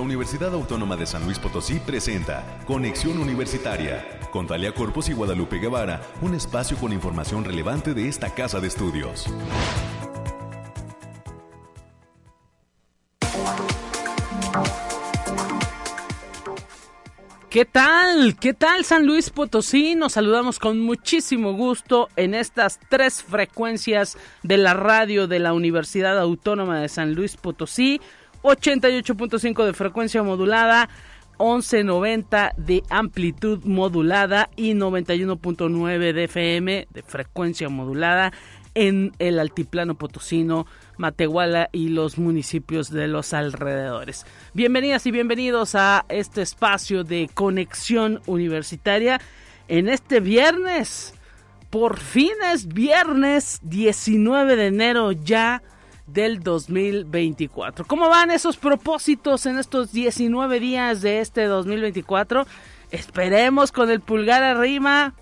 [0.00, 5.58] La Universidad Autónoma de San Luis Potosí presenta Conexión Universitaria con Talia Corpus y Guadalupe
[5.58, 9.26] Guevara, un espacio con información relevante de esta casa de estudios.
[17.50, 18.36] ¿Qué tal?
[18.40, 19.96] ¿Qué tal San Luis Potosí?
[19.96, 26.16] Nos saludamos con muchísimo gusto en estas tres frecuencias de la radio de la Universidad
[26.18, 28.00] Autónoma de San Luis Potosí.
[28.42, 30.88] 88.5 de frecuencia modulada,
[31.38, 38.32] 1190 de amplitud modulada y 91.9 de FM de frecuencia modulada
[38.74, 44.26] en el altiplano potosino, Matehuala y los municipios de los alrededores.
[44.54, 49.20] Bienvenidas y bienvenidos a este espacio de conexión universitaria
[49.68, 51.14] en este viernes.
[51.68, 55.62] Por fin es viernes 19 de enero ya
[56.12, 57.84] del 2024.
[57.86, 62.46] ¿Cómo van esos propósitos en estos 19 días de este 2024?
[62.90, 65.14] Esperemos con el pulgar arriba.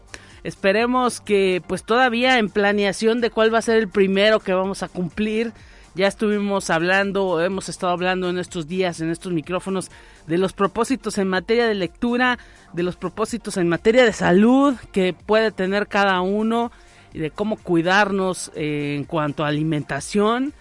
[0.44, 4.82] Esperemos que pues todavía en planeación de cuál va a ser el primero que vamos
[4.82, 5.52] a cumplir.
[5.94, 9.90] Ya estuvimos hablando, hemos estado hablando en estos días, en estos micrófonos,
[10.26, 12.38] de los propósitos en materia de lectura,
[12.72, 16.70] de los propósitos en materia de salud que puede tener cada uno
[17.12, 20.54] y de cómo cuidarnos eh, en cuanto a alimentación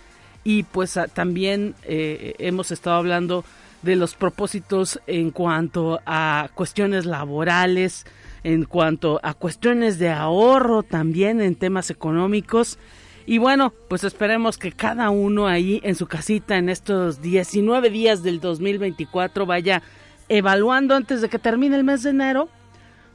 [0.48, 3.44] y pues también eh, hemos estado hablando
[3.81, 8.06] de los propósitos en cuanto a cuestiones laborales,
[8.45, 12.80] en cuanto a cuestiones de ahorro también en temas económicos.
[13.26, 18.23] Y bueno, pues esperemos que cada uno ahí en su casita en estos 19 días
[18.23, 19.84] del 2024 vaya
[20.30, 22.48] evaluando antes de que termine el mes de enero,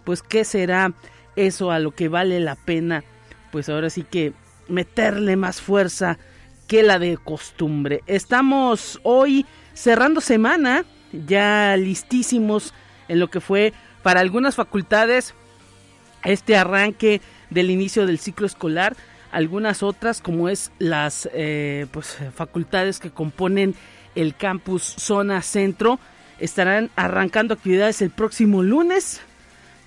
[0.05, 0.92] pues qué será
[1.36, 3.05] eso a lo que vale la pena,
[3.50, 4.34] pues ahora sí que
[4.69, 6.19] meterle más fuerza
[6.66, 8.02] que la de costumbre.
[8.06, 12.72] Estamos hoy cerrando semana, ya listísimos
[13.08, 15.34] en lo que fue para algunas facultades
[16.24, 17.20] este arranque
[17.51, 18.96] del inicio del ciclo escolar.
[19.30, 23.74] Algunas otras, como es las eh, pues, facultades que componen
[24.14, 25.98] el campus zona centro,
[26.39, 29.20] estarán arrancando actividades el próximo lunes.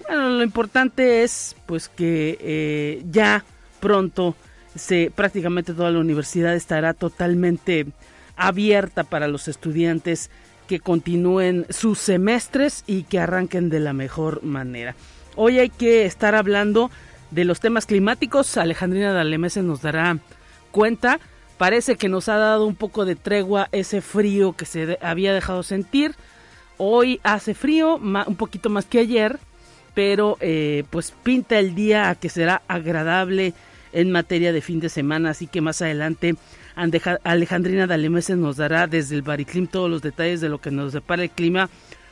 [0.07, 3.43] Bueno, lo importante es pues que eh, ya
[3.79, 4.35] pronto
[4.75, 7.87] se, prácticamente toda la universidad estará totalmente
[8.35, 10.29] abierta para los estudiantes
[10.67, 14.95] que continúen sus semestres y que arranquen de la mejor manera.
[15.35, 16.89] Hoy hay que estar hablando
[17.31, 18.57] de los temas climáticos.
[18.57, 20.17] Alejandrina Dalemese nos dará
[20.71, 21.19] cuenta.
[21.57, 25.63] Parece que nos ha dado un poco de tregua ese frío que se había dejado
[25.63, 26.15] sentir.
[26.77, 29.39] Hoy hace frío, un poquito más que ayer,
[29.93, 33.53] pero eh, pues pinta el día a que será agradable
[33.95, 36.35] en materia de fin de semana, así que más adelante
[37.23, 41.23] Alejandrina Dalemese nos dará desde el Bariclim todos los detalles de lo que nos depara
[41.23, 41.69] el clima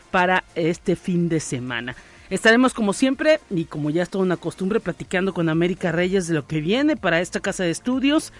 [0.10, 1.96] para este fin de semana.
[2.30, 6.36] Estaremos como siempre y como ya es toda una costumbre platicando con América Reyes de
[6.36, 8.32] lo que viene para esta casa de estudios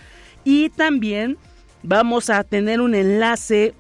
[0.46, 1.38] y también
[1.84, 3.74] vamos a tener un enlace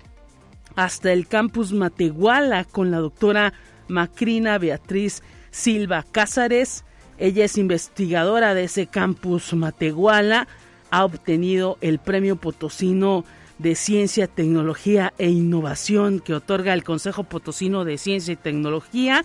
[0.75, 3.53] hasta el campus Matehuala con la doctora
[3.87, 6.83] Macrina Beatriz Silva Cázares
[7.17, 10.47] ella es investigadora de ese campus Matehuala,
[10.89, 13.25] ha obtenido el premio potosino
[13.59, 19.23] de Ciencia, Tecnología e Innovación que otorga el Consejo Potosino de Ciencia y Tecnología.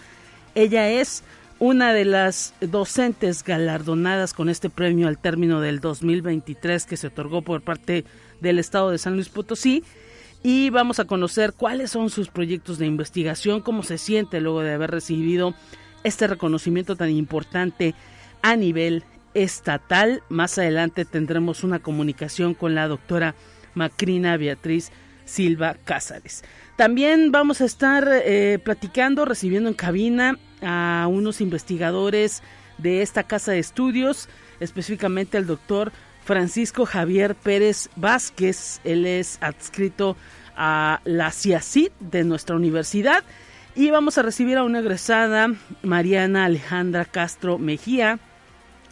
[0.54, 1.22] Ella es
[1.58, 7.42] una de las docentes galardonadas con este premio al término del 2023 que se otorgó
[7.42, 8.04] por parte
[8.40, 9.82] del Estado de San Luis Potosí.
[10.42, 14.72] Y vamos a conocer cuáles son sus proyectos de investigación, cómo se siente luego de
[14.72, 15.54] haber recibido
[16.04, 17.94] este reconocimiento tan importante
[18.42, 19.04] a nivel
[19.34, 20.22] estatal.
[20.28, 23.34] Más adelante tendremos una comunicación con la doctora
[23.74, 24.90] Macrina Beatriz
[25.24, 26.42] Silva Cázares.
[26.76, 32.42] También vamos a estar eh, platicando, recibiendo en cabina a unos investigadores
[32.78, 34.28] de esta casa de estudios,
[34.60, 35.92] específicamente al doctor
[36.24, 38.80] Francisco Javier Pérez Vázquez.
[38.84, 40.16] Él es adscrito
[40.56, 43.22] a la CIACID de nuestra universidad
[43.78, 45.52] y vamos a recibir a una egresada,
[45.84, 48.18] Mariana Alejandra Castro Mejía,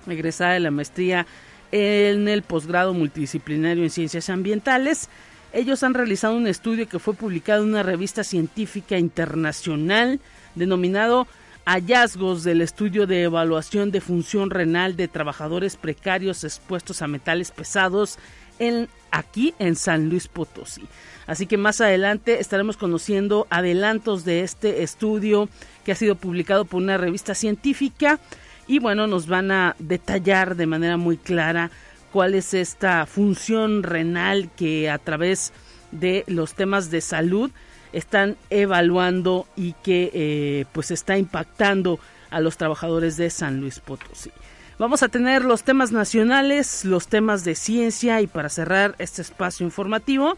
[0.06, 1.26] egresada de la maestría
[1.72, 5.10] en el posgrado multidisciplinario en ciencias ambientales.
[5.52, 10.20] Ellos han realizado un estudio que fue publicado en una revista científica internacional
[10.54, 11.26] denominado
[11.64, 18.20] Hallazgos del estudio de evaluación de función renal de trabajadores precarios expuestos a metales pesados
[18.60, 20.82] en, aquí en San Luis Potosí.
[21.26, 25.48] Así que más adelante estaremos conociendo adelantos de este estudio
[25.84, 28.20] que ha sido publicado por una revista científica
[28.68, 31.70] y bueno, nos van a detallar de manera muy clara
[32.12, 35.52] cuál es esta función renal que a través
[35.92, 37.50] de los temas de salud
[37.92, 41.98] están evaluando y que eh, pues está impactando
[42.30, 44.30] a los trabajadores de San Luis Potosí.
[44.78, 49.64] Vamos a tener los temas nacionales, los temas de ciencia y para cerrar este espacio
[49.64, 50.36] informativo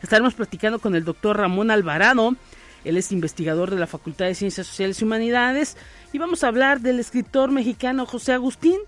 [0.00, 2.36] estaremos platicando con el doctor Ramón Alvarado.
[2.84, 5.76] Él es investigador de la Facultad de Ciencias Sociales y Humanidades
[6.12, 8.78] y vamos a hablar del escritor mexicano José Agustín.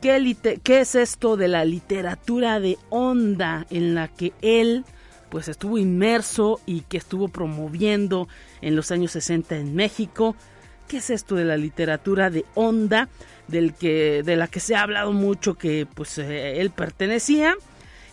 [0.00, 4.86] ¿Qué, ¿Qué, es esto de la literatura de onda en la que él
[5.28, 8.28] pues estuvo inmerso y que estuvo promoviendo
[8.62, 10.34] en los años 60 en México?
[10.88, 13.08] ¿Qué es esto de la literatura de onda
[13.52, 17.54] del que de la que se ha hablado mucho que pues eh, él pertenecía?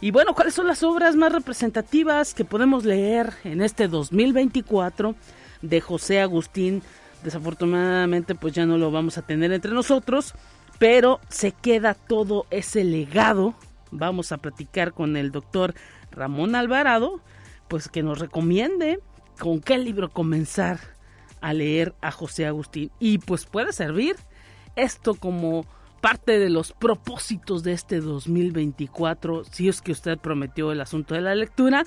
[0.01, 5.15] Y bueno, ¿cuáles son las obras más representativas que podemos leer en este 2024
[5.62, 6.83] de José Agustín?
[7.24, 10.36] Desafortunadamente pues ya no lo vamos a tener entre nosotros,
[10.77, 13.56] pero se queda todo ese legado.
[13.92, 15.74] Vamos a platicar con el doctor
[16.12, 17.21] Ramón Alvarado,
[17.68, 19.00] pues que nos recomiende
[19.39, 20.80] con qué libro comenzar
[21.42, 22.92] a leer a José Agustín.
[23.00, 24.15] Y pues puede servir
[24.75, 25.66] esto como
[26.01, 31.21] parte de los propósitos de este 2024, si es que usted prometió el asunto de
[31.21, 31.83] la lectura,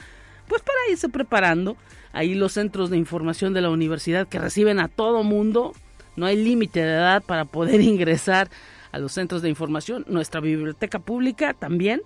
[0.49, 1.77] pues para irse preparando.
[2.13, 5.73] Ahí los centros de información de la universidad que reciben a todo mundo,
[6.15, 8.51] no hay límite de edad para poder ingresar
[8.93, 10.05] a los centros de información.
[10.09, 12.03] Nuestra biblioteca pública también,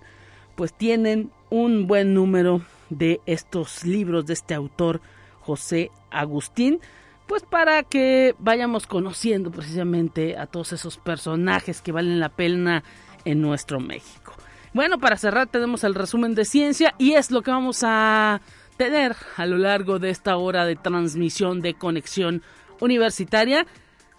[0.55, 5.01] pues tienen un buen número de estos libros de este autor
[5.41, 6.79] José Agustín
[7.27, 12.83] pues para que vayamos conociendo precisamente a todos esos personajes que valen la pena
[13.25, 14.33] en nuestro México.
[14.73, 18.41] Bueno, para cerrar tenemos el resumen de ciencia y es lo que vamos a
[18.77, 22.43] tener a lo largo de esta hora de transmisión de conexión
[22.79, 23.65] universitaria.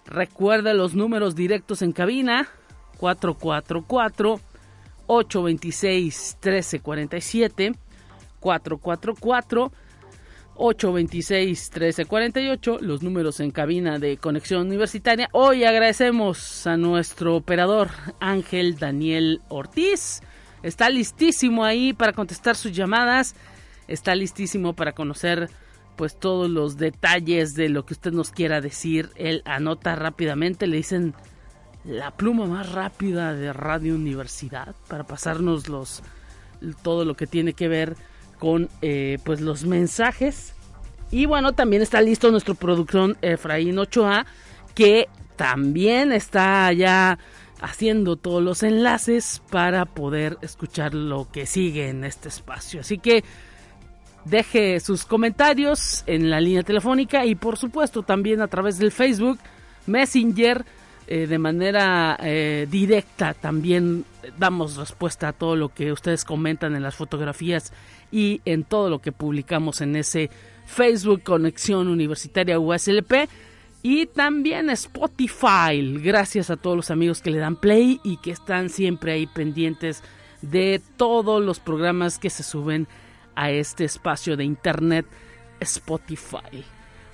[0.05, 2.49] Recuerda los números directos en cabina
[2.97, 4.39] 444
[5.07, 7.73] 826 1347
[8.39, 9.71] 444
[10.59, 15.29] 826-1348, los números en cabina de Conexión Universitaria.
[15.31, 20.19] Hoy agradecemos a nuestro operador Ángel Daniel Ortiz.
[20.61, 23.35] Está listísimo ahí para contestar sus llamadas.
[23.87, 25.49] Está listísimo para conocer
[25.95, 29.11] pues todos los detalles de lo que usted nos quiera decir.
[29.15, 31.13] Él anota rápidamente, le dicen
[31.85, 36.03] la pluma más rápida de Radio Universidad para pasarnos los
[36.83, 37.95] todo lo que tiene que ver
[38.39, 40.53] con eh, pues los mensajes.
[41.11, 44.25] Y bueno, también está listo nuestro productor Efraín Ochoa,
[44.73, 47.19] que también está ya
[47.61, 52.81] haciendo todos los enlaces para poder escuchar lo que sigue en este espacio.
[52.81, 53.23] Así que
[54.25, 59.39] deje sus comentarios en la línea telefónica y por supuesto también a través del Facebook,
[59.87, 60.65] Messenger,
[61.11, 64.05] eh, de manera eh, directa también
[64.37, 67.73] damos respuesta a todo lo que ustedes comentan en las fotografías
[68.11, 70.29] y en todo lo que publicamos en ese
[70.67, 73.27] Facebook Conexión Universitaria USLP
[73.81, 75.81] y también Spotify.
[75.99, 80.03] Gracias a todos los amigos que le dan play y que están siempre ahí pendientes
[80.43, 82.87] de todos los programas que se suben
[83.33, 85.07] a este espacio de internet
[85.59, 86.63] Spotify.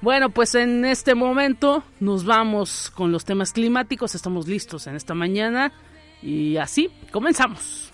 [0.06, 4.14] Bueno, pues en este momento nos vamos con los temas climáticos.
[4.14, 5.72] Estamos listos en esta mañana
[6.22, 7.92] y así comenzamos.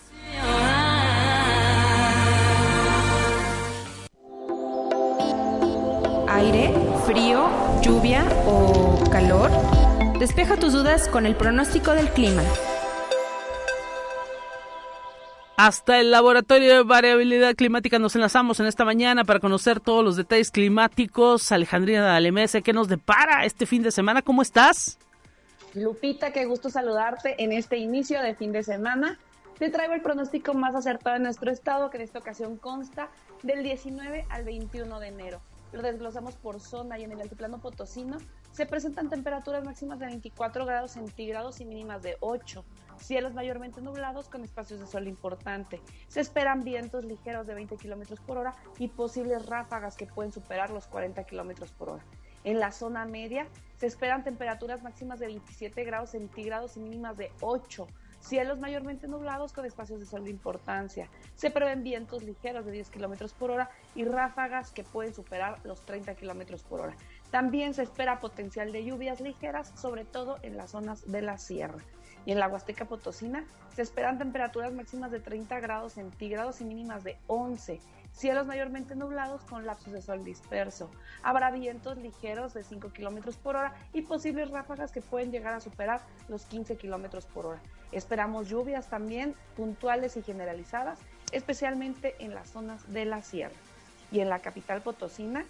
[6.27, 6.73] Aire,
[7.05, 7.49] frío,
[7.81, 9.49] lluvia o calor.
[10.19, 12.43] Despeja tus dudas con el pronóstico del clima
[15.65, 20.15] hasta el Laboratorio de Variabilidad Climática nos enlazamos en esta mañana para conocer todos los
[20.15, 21.51] detalles climáticos.
[21.51, 24.23] Alejandrina de Alemese, ¿qué nos depara este fin de semana?
[24.23, 24.97] ¿Cómo estás?
[25.75, 29.19] Lupita, qué gusto saludarte en este inicio de fin de semana.
[29.59, 33.09] Te traigo el pronóstico más acertado de nuestro estado, que en esta ocasión consta
[33.43, 35.41] del 19 al 21 de enero.
[35.71, 38.17] Lo desglosamos por zona y en el altiplano potosino
[38.51, 42.65] se presentan temperaturas máximas de 24 grados centígrados y mínimas de 8.
[42.97, 45.81] Cielos mayormente nublados con espacios de sol importante.
[46.09, 50.69] Se esperan vientos ligeros de 20 kilómetros por hora y posibles ráfagas que pueden superar
[50.69, 52.03] los 40 kilómetros por hora.
[52.43, 53.47] En la zona media
[53.77, 57.87] se esperan temperaturas máximas de 27 grados centígrados y mínimas de 8.
[58.21, 61.09] Cielos mayormente nublados con espacios de sol de importancia.
[61.35, 65.85] Se prevén vientos ligeros de 10 kilómetros por hora y ráfagas que pueden superar los
[65.85, 66.95] 30 kilómetros por hora.
[67.31, 71.83] También se espera potencial de lluvias ligeras, sobre todo en las zonas de la sierra
[72.25, 77.03] y en la Huasteca Potosina se esperan temperaturas máximas de 30 grados centígrados y mínimas
[77.03, 77.79] de 11.
[78.11, 80.91] Cielos mayormente nublados con lapsos de sol disperso.
[81.23, 85.59] Habrá vientos ligeros de 5 kilómetros por hora y posibles ráfagas que pueden llegar a
[85.59, 87.61] superar los 15 kilómetros por hora.
[87.91, 90.99] Esperamos lluvias también puntuales y generalizadas,
[91.31, 93.55] especialmente en las zonas de la sierra.
[94.11, 95.45] Y en la capital potosina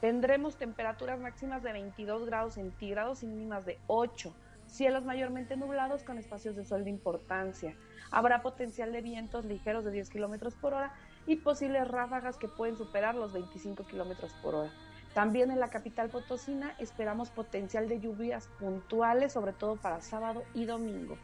[0.00, 4.32] Tendremos temperaturas máximas de 22 grados centígrados y mínimas de 8.
[4.68, 7.74] Cielos mayormente nublados con espacios de sol de importancia.
[8.12, 10.94] Habrá potencial de vientos ligeros de 10 kilómetros por hora
[11.28, 14.72] y posibles ráfagas que pueden superar los 25 kilómetros por hora.
[15.14, 20.64] También en la capital potosina esperamos potencial de lluvias puntuales, sobre todo para sábado y
[20.64, 21.18] domingo.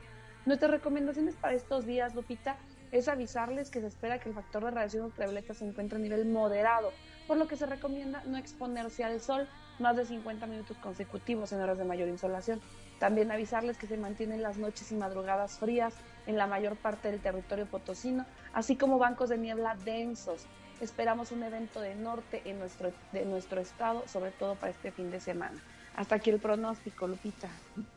[0.44, 2.58] Nuestras recomendaciones para estos días, Lupita,
[2.94, 6.26] es avisarles que se espera que el factor de radiación ultravioleta se encuentre a nivel
[6.26, 6.92] moderado,
[7.26, 9.48] por lo que se recomienda no exponerse al sol
[9.80, 12.60] más de 50 minutos consecutivos en horas de mayor insolación.
[13.00, 15.92] También avisarles que se mantienen las noches y madrugadas frías
[16.28, 20.46] en la mayor parte del territorio potosino, así como bancos de niebla densos.
[20.80, 25.10] Esperamos un evento de norte en nuestro, de nuestro estado, sobre todo para este fin
[25.10, 25.60] de semana.
[25.96, 27.48] Hasta aquí el pronóstico, Lupita.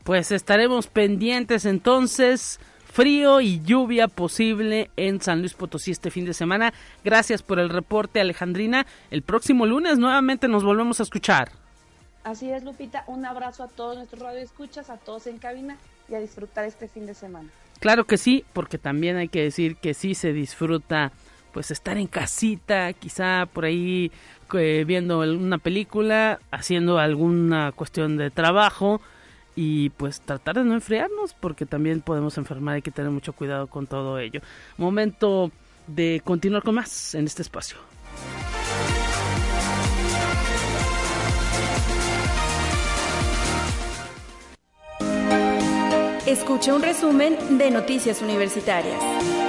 [0.03, 2.59] Pues estaremos pendientes entonces.
[2.91, 6.73] Frío y lluvia posible en San Luis Potosí este fin de semana.
[7.03, 8.87] Gracias por el reporte, Alejandrina.
[9.11, 11.51] El próximo lunes nuevamente nos volvemos a escuchar.
[12.23, 13.03] Así es, Lupita.
[13.05, 15.77] Un abrazo a todos nuestros radioescuchas, a todos en cabina
[16.09, 17.49] y a disfrutar este fin de semana.
[17.79, 21.11] Claro que sí, porque también hay que decir que sí se disfruta
[21.53, 24.11] pues estar en casita, quizá por ahí
[24.53, 29.01] viendo una película, haciendo alguna cuestión de trabajo
[29.55, 33.67] y pues tratar de no enfriarnos porque también podemos enfermar, hay que tener mucho cuidado
[33.67, 34.41] con todo ello.
[34.77, 35.51] Momento
[35.87, 37.77] de continuar con más en este espacio.
[46.27, 49.46] Escucha un resumen de Noticias Universitarias.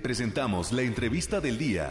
[0.06, 1.88] Presentamos la entrevista del día.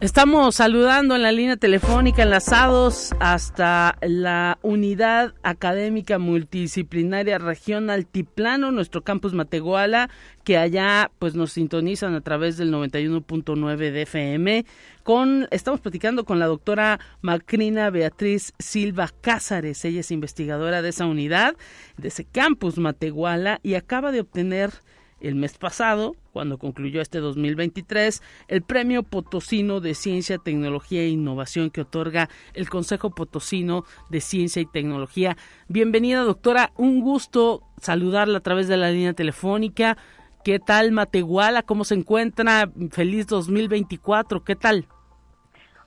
[0.00, 9.02] Estamos saludando en la línea telefónica enlazados hasta la unidad académica multidisciplinaria región Altiplano, nuestro
[9.02, 10.08] campus Mateguala,
[10.44, 14.64] que allá pues nos sintonizan a través del 91.9 de FM.
[15.02, 21.04] Con, estamos platicando con la doctora Macrina Beatriz Silva Cázares, ella es investigadora de esa
[21.04, 21.54] unidad,
[21.98, 24.70] de ese campus Mateguala y acaba de obtener
[25.20, 31.70] el mes pasado, cuando concluyó este 2023, el Premio Potosino de Ciencia, Tecnología e Innovación
[31.70, 35.36] que otorga el Consejo Potosino de Ciencia y Tecnología.
[35.68, 36.72] Bienvenida, doctora.
[36.76, 39.96] Un gusto saludarla a través de la línea telefónica.
[40.44, 41.62] ¿Qué tal, Matehuala?
[41.62, 42.70] ¿Cómo se encuentra?
[42.90, 44.44] Feliz 2024.
[44.44, 44.86] ¿Qué tal?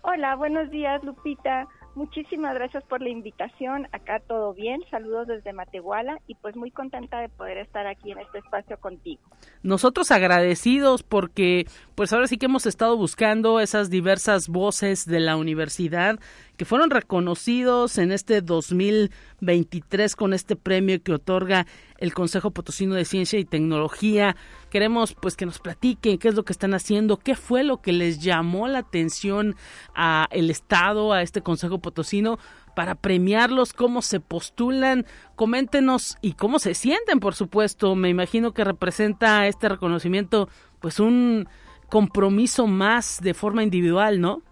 [0.02, 1.68] Hola, buenos días, Lupita.
[1.94, 3.88] Muchísimas gracias por la invitación.
[3.92, 4.82] Acá todo bien.
[4.90, 9.22] Saludos desde Matehuala y pues muy contenta de poder estar aquí en este espacio contigo.
[9.62, 15.36] Nosotros agradecidos porque pues ahora sí que hemos estado buscando esas diversas voces de la
[15.36, 16.18] universidad
[16.62, 21.66] que fueron reconocidos en este 2023 con este premio que otorga
[21.98, 24.36] el Consejo Potosino de Ciencia y Tecnología.
[24.70, 27.94] Queremos pues que nos platiquen qué es lo que están haciendo, qué fue lo que
[27.94, 29.56] les llamó la atención
[29.96, 32.38] a el Estado, a este Consejo Potosino
[32.76, 37.96] para premiarlos, cómo se postulan, coméntenos y cómo se sienten, por supuesto.
[37.96, 40.48] Me imagino que representa este reconocimiento
[40.80, 41.50] pues un
[41.90, 44.44] compromiso más de forma individual, ¿no?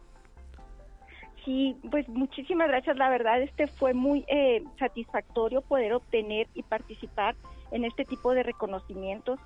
[1.46, 2.98] Sí, pues muchísimas gracias.
[2.98, 7.36] La verdad, este fue muy eh, satisfactorio poder obtener y participar
[7.72, 9.40] en este tipo de reconocimientos,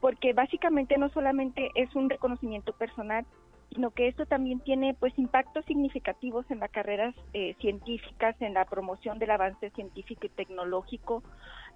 [0.00, 3.24] porque básicamente no solamente es un reconocimiento personal,
[3.74, 8.64] sino que esto también tiene pues impactos significativos en las carreras eh, científicas, en la
[8.64, 11.22] promoción del avance científico y tecnológico.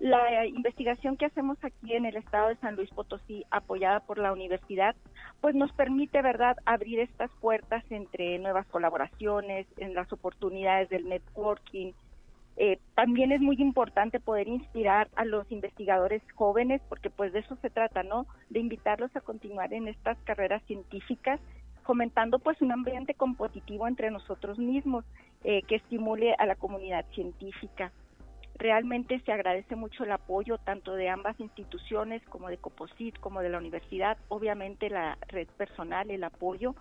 [0.00, 4.32] La investigación que hacemos aquí en el estado de San Luis Potosí, apoyada por la
[4.32, 4.96] universidad,
[5.40, 11.92] pues nos permite, ¿verdad?, abrir estas puertas entre nuevas colaboraciones, en las oportunidades del networking,
[12.56, 17.56] eh, también es muy importante poder inspirar a los investigadores jóvenes, porque pues de eso
[17.62, 18.26] se trata, ¿no?
[18.50, 21.40] De invitarlos a continuar en estas carreras científicas
[21.82, 25.04] fomentando pues un ambiente competitivo entre nosotros mismos
[25.44, 27.92] eh, que estimule a la comunidad científica.
[28.56, 33.48] Realmente se agradece mucho el apoyo tanto de ambas instituciones como de Coposit como de
[33.48, 34.16] la universidad.
[34.28, 36.74] Obviamente la red personal, el apoyo,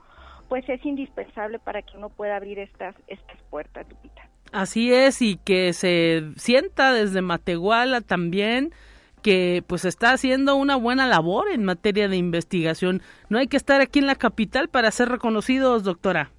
[0.50, 4.28] pues es indispensable para que uno pueda abrir estas, estas puertas, Lupita.
[4.52, 8.74] Así es, y que se sienta desde Matehuala también
[9.22, 13.02] que pues está haciendo una buena labor en materia de investigación.
[13.30, 16.32] No hay que estar aquí en la capital para ser reconocidos, doctora.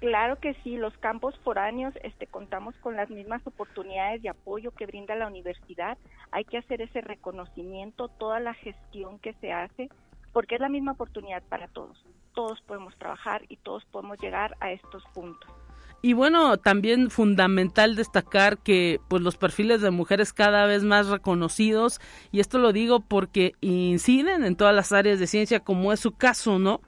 [0.00, 4.86] Claro que sí, los campos foráneos este, contamos con las mismas oportunidades de apoyo que
[4.86, 5.96] brinda la universidad.
[6.30, 9.88] Hay que hacer ese reconocimiento, toda la gestión que se hace,
[10.32, 12.04] porque es la misma oportunidad para todos.
[12.34, 15.50] Todos podemos trabajar y todos podemos llegar a estos puntos.
[16.06, 22.00] Y bueno, también fundamental destacar que pues los perfiles de mujeres cada vez más reconocidos
[22.30, 26.16] y esto lo digo porque inciden en todas las áreas de ciencia como es su
[26.16, 26.80] caso, ¿no?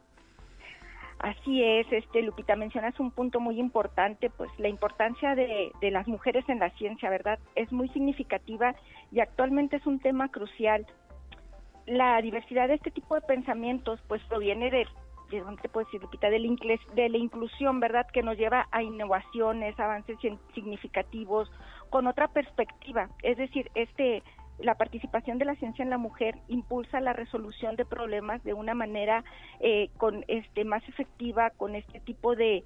[1.18, 6.07] Así es, este Lupita mencionas un punto muy importante, pues la importancia de, de las
[6.07, 7.40] mujeres en la ciencia, ¿verdad?
[7.57, 8.76] Es muy significativa
[9.11, 10.87] y actualmente es un tema crucial.
[11.87, 14.87] La diversidad de este tipo de pensamientos, pues proviene de
[15.29, 16.57] te puedo decir, Lupita, de la,
[16.95, 18.07] de la inclusión, ¿verdad?
[18.12, 20.19] Que nos lleva a innovaciones, avances
[20.55, 21.51] significativos,
[21.91, 23.09] con otra perspectiva.
[23.23, 24.23] Es decir, este
[24.59, 28.75] la participación de la ciencia en la mujer impulsa la resolución de problemas de una
[28.75, 29.23] manera
[29.61, 32.64] eh, con este más efectiva con este tipo de,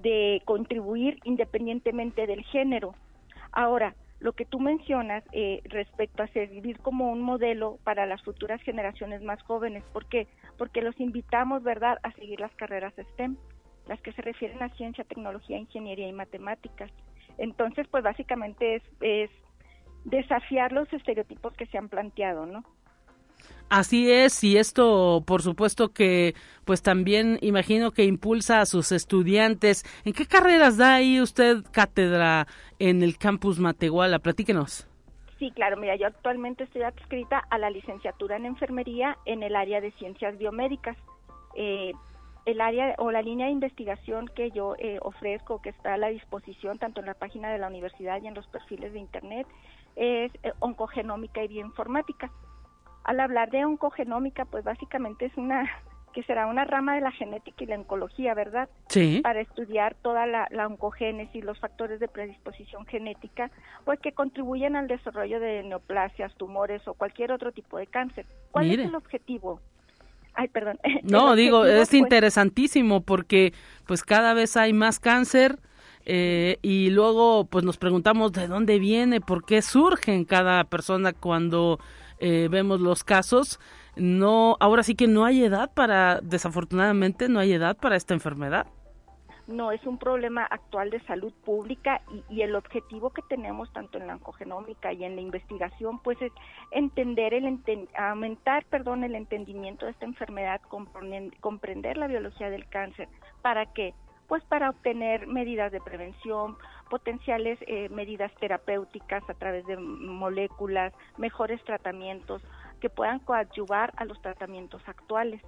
[0.00, 2.94] de contribuir independientemente del género.
[3.50, 8.62] Ahora, lo que tú mencionas eh, respecto a servir como un modelo para las futuras
[8.62, 9.84] generaciones más jóvenes.
[9.92, 10.26] ¿Por qué?
[10.56, 13.36] Porque los invitamos, ¿verdad?, a seguir las carreras STEM,
[13.86, 16.90] las que se refieren a ciencia, tecnología, ingeniería y matemáticas.
[17.38, 19.30] Entonces, pues básicamente es, es
[20.04, 22.64] desafiar los estereotipos que se han planteado, ¿no?
[23.70, 29.84] Así es, y esto por supuesto que pues también imagino que impulsa a sus estudiantes.
[30.04, 32.46] ¿En qué carreras da ahí usted cátedra
[32.78, 34.18] en el campus Matehuala?
[34.18, 34.88] Platíquenos.
[35.38, 39.80] Sí, claro, mira, yo actualmente estoy adscrita a la licenciatura en enfermería en el área
[39.80, 40.96] de ciencias biomédicas.
[41.56, 41.92] Eh,
[42.46, 46.08] el área o la línea de investigación que yo eh, ofrezco, que está a la
[46.08, 49.46] disposición tanto en la página de la universidad y en los perfiles de Internet,
[49.96, 52.30] es eh, oncogenómica y bioinformática
[53.04, 55.70] al hablar de oncogenómica, pues básicamente es una
[56.14, 58.68] que será una rama de la genética y la oncología, ¿verdad?
[58.88, 59.20] Sí.
[59.22, 63.50] Para estudiar toda la, la oncogénesis, los factores de predisposición genética,
[63.84, 68.26] pues que contribuyen al desarrollo de neoplasias, tumores o cualquier otro tipo de cáncer.
[68.52, 69.60] ¿Cuál es el objetivo?
[70.34, 70.78] Ay, perdón.
[71.02, 73.52] No, digo, es pues interesantísimo porque
[73.86, 75.58] pues cada vez hay más cáncer.
[76.06, 81.14] Eh, y luego pues nos preguntamos de dónde viene, por qué surge en cada persona
[81.14, 81.80] cuando
[82.26, 83.60] eh, vemos los casos,
[83.96, 88.66] no, ahora sí que no hay edad para, desafortunadamente, no hay edad para esta enfermedad.
[89.46, 94.06] No, es un problema actual de salud pública y, el objetivo que tenemos tanto en
[94.06, 96.32] la oncogenómica y en la investigación, pues es
[96.70, 97.60] entender el
[97.94, 100.62] aumentar, perdón, el entendimiento de esta enfermedad,
[101.40, 103.06] comprender la biología del cáncer,
[103.42, 103.92] para que
[104.28, 106.56] pues para obtener medidas de prevención,
[106.90, 112.42] potenciales eh, medidas terapéuticas a través de moléculas, mejores tratamientos
[112.80, 115.40] que puedan coadyuvar a los tratamientos actuales.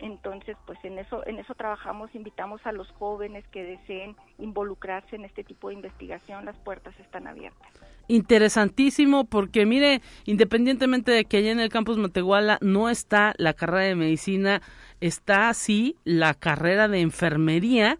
[0.00, 5.24] Entonces, pues en eso en eso trabajamos, invitamos a los jóvenes que deseen involucrarse en
[5.24, 7.68] este tipo de investigación, las puertas están abiertas.
[8.08, 13.84] Interesantísimo porque mire, independientemente de que allá en el campus Matehuala no está la carrera
[13.84, 14.60] de medicina,
[15.00, 17.98] está sí la carrera de enfermería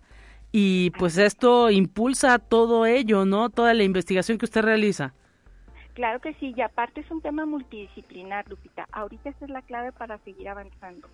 [0.56, 3.50] y pues esto impulsa todo ello, ¿no?
[3.50, 5.12] Toda la investigación que usted realiza.
[5.94, 8.86] Claro que sí, y aparte es un tema multidisciplinar, Lupita.
[8.92, 11.08] Ahorita esa es la clave para seguir avanzando.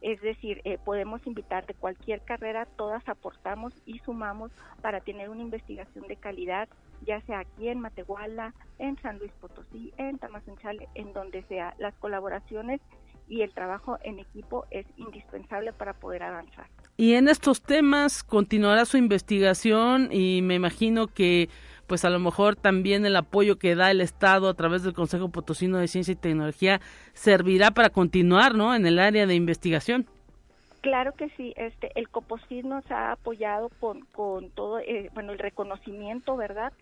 [0.00, 5.42] Es decir, eh, podemos invitar de cualquier carrera, todas aportamos y sumamos para tener una
[5.42, 6.66] investigación de calidad,
[7.02, 11.74] ya sea aquí en Matehuala, en San Luis Potosí, en Tamazunchale, en donde sea.
[11.76, 12.80] Las colaboraciones
[13.28, 16.68] y el trabajo en equipo es indispensable para poder avanzar.
[17.02, 21.48] Y en estos temas continuará su investigación y me imagino que
[21.88, 25.28] pues a lo mejor también el apoyo que da el Estado a través del Consejo
[25.28, 26.80] Potosino de Ciencia y Tecnología
[27.12, 28.72] servirá para continuar, ¿no?
[28.72, 30.06] En el área de investigación.
[30.80, 35.40] Claro que sí, este, el COPOSIT nos ha apoyado con, con todo, eh, bueno, el
[35.40, 36.72] reconocimiento, ¿verdad?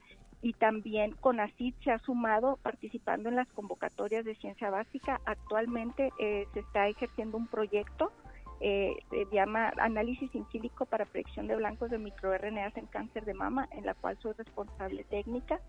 [0.42, 5.18] Y también CONACIT se ha sumado participando en las convocatorias de ciencia básica.
[5.24, 8.12] Actualmente eh, se está ejerciendo un proyecto
[8.60, 10.46] eh, se llama Análisis in
[10.88, 15.04] para predicción de blancos de microRNAs en cáncer de mama, en la cual soy responsable
[15.04, 15.60] técnica.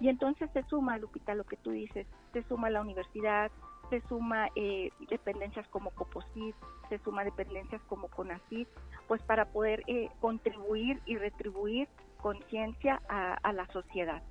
[0.00, 3.50] Y entonces se suma, Lupita, lo que tú dices, se suma la universidad,
[3.90, 6.54] se suma eh, dependencias como COPOSIT,
[6.88, 8.68] se suma dependencias como CONACIT,
[9.06, 11.88] pues para poder eh, contribuir y retribuir
[12.22, 14.22] conciencia a la sociedad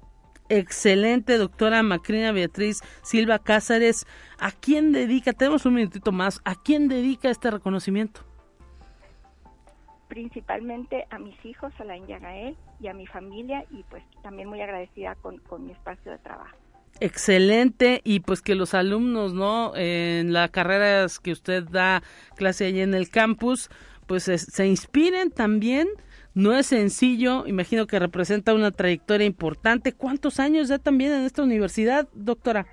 [0.49, 4.05] excelente, doctora Macrina Beatriz Silva Cázares.
[4.39, 8.21] ¿A quién dedica, tenemos un minutito más, a quién dedica este reconocimiento?
[10.07, 14.59] Principalmente a mis hijos, a la Yagael y a mi familia y pues también muy
[14.61, 16.57] agradecida con, con mi espacio de trabajo.
[16.99, 19.73] Excelente y pues que los alumnos, ¿no?
[19.75, 22.01] En las carreras que usted da
[22.35, 23.69] clase allí en el campus,
[24.07, 25.87] pues se inspiren también
[26.39, 29.91] no es sencillo, imagino que representa una trayectoria importante.
[29.91, 32.65] ¿Cuántos años ya también en esta universidad, doctora?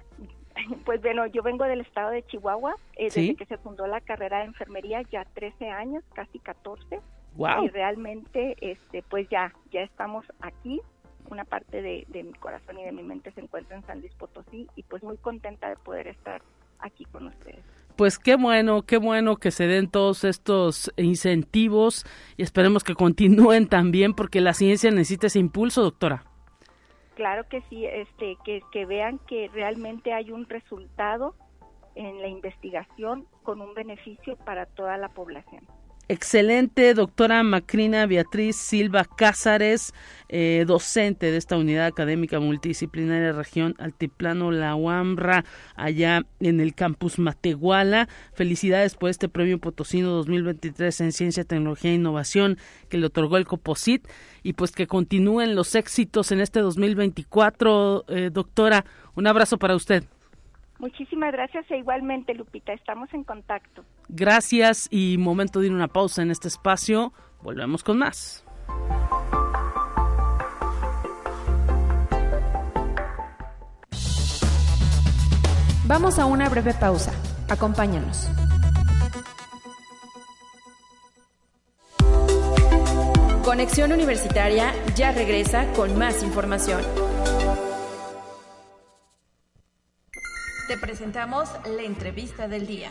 [0.85, 4.39] Pues bueno, yo vengo del estado de Chihuahua, eh, desde que se fundó la carrera
[4.39, 7.01] de enfermería, ya 13 años, casi 14.
[7.35, 7.65] Wow.
[7.65, 10.81] Y realmente, este, pues ya, ya estamos aquí.
[11.29, 14.15] Una parte de, de mi corazón y de mi mente se encuentra en San Luis
[14.15, 16.41] Potosí y pues muy contenta de poder estar
[16.79, 17.65] aquí con ustedes
[17.97, 22.05] pues qué bueno, qué bueno que se den todos estos incentivos
[22.37, 26.25] y esperemos que continúen también porque la ciencia necesita ese impulso, doctora.
[27.15, 31.35] Claro que sí, este, que, que vean que realmente hay un resultado
[31.95, 35.65] en la investigación con un beneficio para toda la población.
[36.09, 39.93] Excelente, doctora Macrina Beatriz Silva Cázares,
[40.29, 47.19] eh, docente de esta unidad académica multidisciplinaria región Altiplano La Huambra, allá en el campus
[47.19, 48.09] Matehuala.
[48.35, 52.57] Felicidades por este premio Potosino 2023 en Ciencia, Tecnología e Innovación
[52.89, 54.07] que le otorgó el COPOSIT
[54.45, 58.05] y pues que continúen los éxitos en este 2024.
[58.07, 58.85] Eh, doctora,
[59.17, 60.05] un abrazo para usted.
[60.79, 63.85] Muchísimas gracias e igualmente, Lupita, estamos en contacto.
[64.09, 67.13] Gracias y momento de ir una pausa en este espacio.
[67.43, 68.45] Volvemos con más.
[75.87, 77.13] Vamos a una breve pausa.
[77.49, 78.29] Acompáñanos.
[83.45, 86.83] Conexión Universitaria ya regresa con más información.
[90.67, 92.89] Te presentamos la entrevista del día.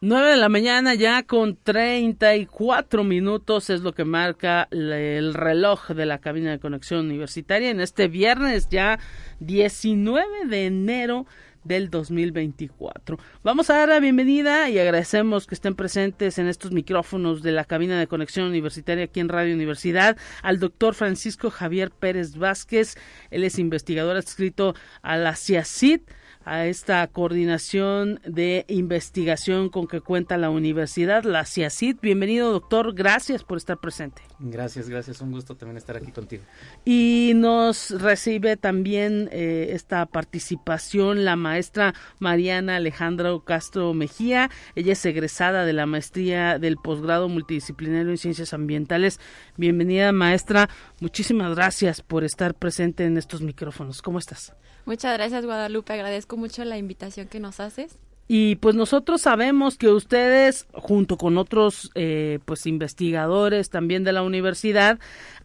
[0.00, 6.06] 9 de la mañana ya con 34 minutos es lo que marca el reloj de
[6.06, 9.00] la cabina de conexión universitaria en este viernes ya
[9.40, 11.26] 19 de enero
[11.64, 13.18] del 2024.
[13.42, 17.64] Vamos a dar la bienvenida y agradecemos que estén presentes en estos micrófonos de la
[17.64, 22.96] cabina de conexión universitaria aquí en Radio Universidad al doctor Francisco Javier Pérez Vázquez.
[23.30, 26.00] Él es investigador adscrito a la CIACID
[26.44, 31.96] a esta coordinación de investigación con que cuenta la universidad, la CIACID.
[32.02, 32.94] Bienvenido, doctor.
[32.94, 34.22] Gracias por estar presente.
[34.38, 35.20] Gracias, gracias.
[35.20, 36.42] Un gusto también estar aquí contigo.
[36.84, 44.50] Y nos recibe también eh, esta participación la maestra Mariana Alejandra Castro Mejía.
[44.74, 49.20] Ella es egresada de la maestría del posgrado multidisciplinario en ciencias ambientales.
[49.56, 50.68] Bienvenida, maestra.
[51.02, 54.02] Muchísimas gracias por estar presente en estos micrófonos.
[54.02, 54.54] ¿Cómo estás?
[54.84, 55.92] Muchas gracias, Guadalupe.
[55.92, 57.98] Agradezco mucho la invitación que nos haces.
[58.28, 64.22] Y pues nosotros sabemos que ustedes, junto con otros eh, pues investigadores también de la
[64.22, 65.00] universidad,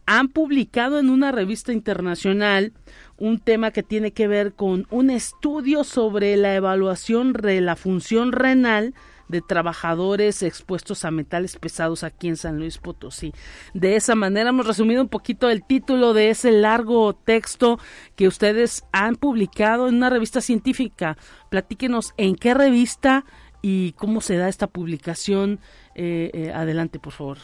[0.06, 2.72] han publicado en una revista internacional
[3.16, 8.30] un tema que tiene que ver con un estudio sobre la evaluación de la función
[8.30, 8.94] renal
[9.28, 13.32] de trabajadores expuestos a metales pesados aquí en San Luis Potosí.
[13.74, 17.78] De esa manera hemos resumido un poquito el título de ese largo texto
[18.16, 21.16] que ustedes han publicado en una revista científica.
[21.50, 23.24] Platíquenos en qué revista
[23.62, 25.60] y cómo se da esta publicación.
[25.94, 27.38] Eh, eh, adelante, por favor.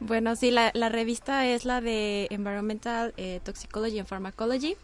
[0.00, 4.76] Bueno, sí, la, revista es la de Environmental eh, Toxicology and Pharmacology.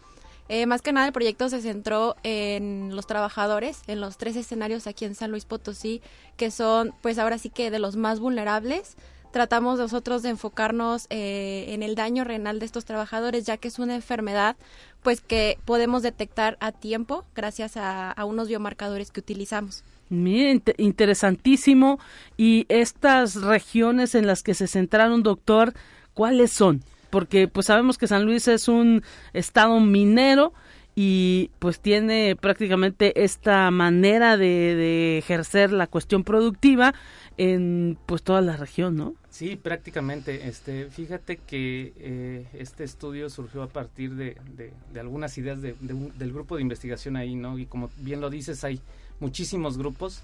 [0.53, 4.85] Eh, más que nada el proyecto se centró en los trabajadores, en los tres escenarios
[4.85, 6.01] aquí en San Luis Potosí,
[6.35, 8.97] que son pues ahora sí que de los más vulnerables.
[9.31, 13.79] Tratamos nosotros de enfocarnos eh, en el daño renal de estos trabajadores, ya que es
[13.79, 14.57] una enfermedad
[15.01, 19.85] pues que podemos detectar a tiempo gracias a, unos biomarcadores que utilizamos.
[20.09, 21.97] Miren, interesantísimo.
[22.35, 25.73] Y estas regiones en las que se centraron, doctor,
[26.13, 26.83] ¿cuáles son?
[27.11, 30.53] Porque pues sabemos que San Luis es un estado minero
[30.95, 36.93] y pues tiene prácticamente esta manera de, ejercer la cuestión productiva
[37.37, 39.15] en pues toda la región, ¿no?
[39.29, 40.47] Sí, prácticamente.
[40.47, 46.33] Este, fíjate que eh, este estudio surgió a partir de, de, algunas ideas de, del
[46.33, 47.57] grupo de investigación ahí, ¿no?
[47.57, 48.81] Y como bien lo dices, hay
[49.19, 50.21] muchísimos grupos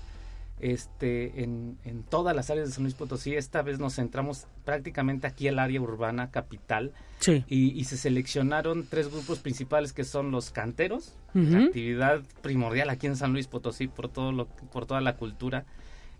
[0.59, 3.35] este, en, en, todas las áreas de San Luis Potosí.
[3.35, 6.93] Esta vez nos centramos prácticamente aquí el área urbana capital.
[7.47, 13.33] Y, se seleccionaron tres grupos principales que son los canteros, actividad primordial aquí en San
[13.33, 15.65] Luis Potosí por todo lo, por toda la cultura.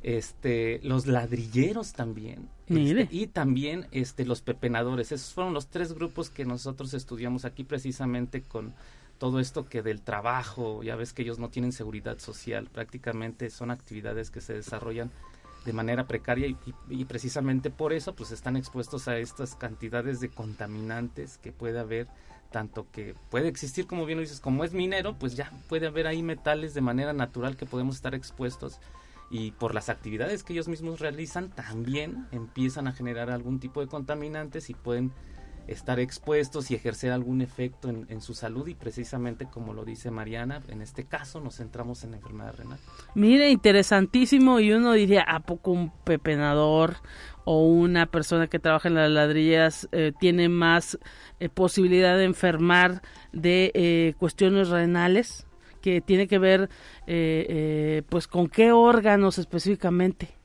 [0.03, 2.49] Este, los ladrilleros también.
[2.67, 5.11] Este, y también este, los pepenadores.
[5.11, 8.73] Esos fueron los tres grupos que nosotros estudiamos aquí precisamente con
[9.17, 13.71] todo esto que del trabajo, ya ves que ellos no tienen seguridad social, prácticamente son
[13.71, 15.11] actividades que se desarrollan
[15.67, 16.47] de manera precaria
[16.89, 22.07] y, precisamente por eso pues están expuestos a estas cantidades de contaminantes que puede haber
[22.51, 26.07] tanto que puede existir como bien lo dices como es minero pues ya puede haber
[26.07, 28.79] ahí metales de manera natural que podemos estar expuestos
[29.29, 33.87] y por las actividades que ellos mismos realizan también empiezan a generar algún tipo de
[33.87, 35.11] contaminantes y pueden
[35.67, 40.61] estar expuestos y ejercer algún efecto en, su salud y precisamente como lo dice Mariana,
[40.69, 42.79] en este caso nos centramos en la enfermedad renal.
[43.15, 46.95] Mire, interesantísimo y uno diría, ¿a poco un pepenador
[47.43, 50.97] o una persona que trabaja en las ladrilleras eh, tiene más
[51.39, 53.01] eh, posibilidad de enfermar
[53.31, 55.45] de eh, cuestiones renales?
[55.79, 56.69] que tiene que ver
[58.09, 60.36] pues con qué órganos específicamente.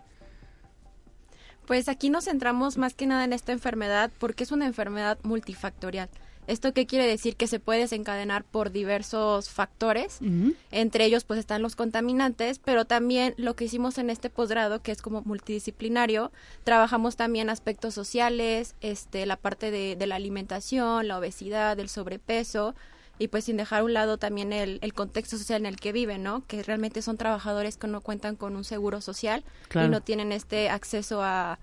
[1.66, 6.08] Pues aquí nos centramos más que nada en esta enfermedad porque es una enfermedad multifactorial.
[6.48, 7.36] ¿Esto qué quiere decir?
[7.36, 10.18] Que se puede desencadenar por diversos factores.
[10.72, 14.90] Entre ellos, pues están los contaminantes, pero también lo que hicimos en este posgrado, que
[14.90, 16.32] es como multidisciplinario,
[16.64, 22.74] trabajamos también aspectos sociales, este, la parte de, de la alimentación, la obesidad, el sobrepeso,
[23.18, 25.92] y pues sin dejar a un lado también el, el, contexto social en el que
[25.92, 26.44] viven, ¿no?
[26.46, 29.44] Que realmente son trabajadores que no cuentan con un seguro social
[29.74, 31.58] y no tienen este acceso a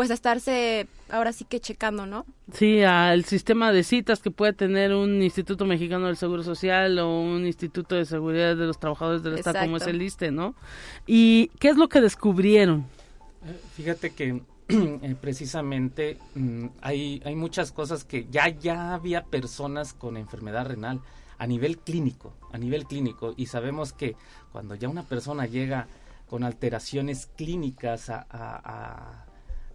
[0.00, 2.24] pues a estarse ahora sí que checando, ¿no?
[2.54, 7.20] Sí, al sistema de citas que puede tener un Instituto Mexicano del Seguro Social o
[7.20, 10.54] un Instituto de Seguridad de los Trabajadores del Estado como es el ISTE, ¿no?
[11.06, 12.86] ¿Y qué es lo que descubrieron?
[13.44, 14.40] Eh, fíjate que
[15.02, 21.00] Eh, precisamente mm, hay, hay muchas cosas que ya, ya había personas con enfermedad renal
[21.38, 24.14] a nivel clínico, a nivel clínico, y sabemos que
[24.52, 25.88] cuando ya una persona llega
[26.28, 28.26] con alteraciones clínicas a,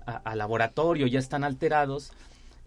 [0.06, 2.12] a, laboratorio, ya están alterados,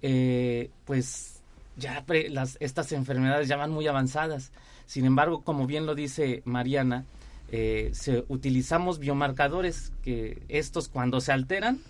[0.03, 1.41] eh, pues
[1.77, 4.51] ya las, estas enfermedades ya van muy avanzadas.
[4.85, 7.05] Sin embargo, como bien lo dice Mariana,
[7.51, 11.81] eh, se, utilizamos biomarcadores que estos cuando se alteran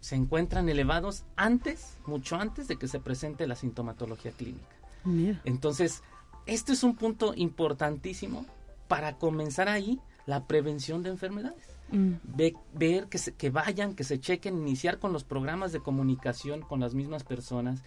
[0.00, 4.76] se encuentran elevados antes, mucho antes de que se presente la sintomatología clínica.
[5.44, 6.02] Entonces,
[6.46, 8.44] este es un punto importantísimo
[8.88, 11.64] para comenzar ahí la prevención de enfermedades.
[11.92, 12.12] Mm.
[12.72, 16.94] ver que, que vayan, que se chequen, iniciar con los programas de comunicación con las
[16.94, 17.82] mismas personas,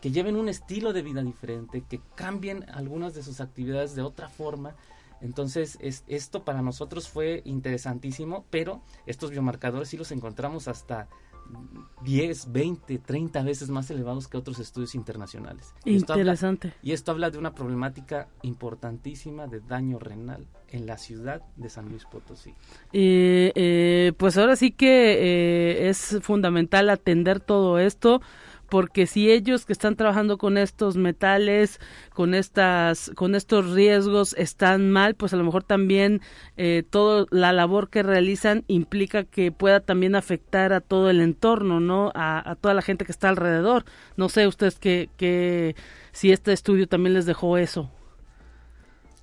[0.00, 4.28] que lleven un estilo de vida diferente, que cambien algunas de sus actividades de otra
[4.28, 4.74] forma.
[5.20, 11.08] Entonces, es, esto para nosotros fue interesantísimo, pero estos biomarcadores sí los encontramos hasta
[12.02, 15.74] 10, 20, 30 veces más elevados que otros estudios internacionales.
[15.84, 16.72] Interesante.
[16.82, 21.88] Y esto, habla, de una problemática importantísima de daño renal en la ciudad de San
[21.88, 22.54] Luis Potosí.
[22.92, 28.20] Eh, pues ahora sí que eh, es fundamental atender todo esto
[28.74, 31.78] porque si ellos que están trabajando con estos metales,
[32.12, 36.20] con estas, con estos riesgos están mal, pues a lo mejor también
[36.56, 41.78] eh, toda la labor que realizan implica que pueda también afectar a todo el entorno,
[41.78, 42.10] ¿no?
[42.16, 43.84] A, toda la gente que está alrededor.
[44.16, 45.76] No sé ustedes que, que
[46.10, 47.92] si este estudio también les dejó eso.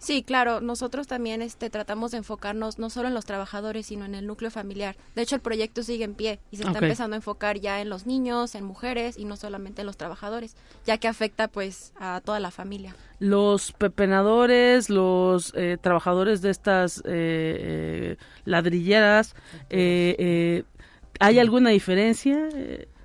[0.01, 4.15] Sí, claro, nosotros también este, tratamos de enfocarnos no solo en los trabajadores, sino en
[4.15, 4.95] el núcleo familiar.
[5.13, 7.89] De hecho, el proyecto sigue en pie y se está empezando a enfocar ya en
[7.89, 10.55] los niños, en mujeres y no solamente en los trabajadores,
[10.87, 12.95] ya que afecta pues a toda la familia.
[13.19, 19.35] Los pepenadores, los eh, trabajadores de estas eh, eh, ladrilleras,
[19.69, 22.49] ¿hay alguna diferencia?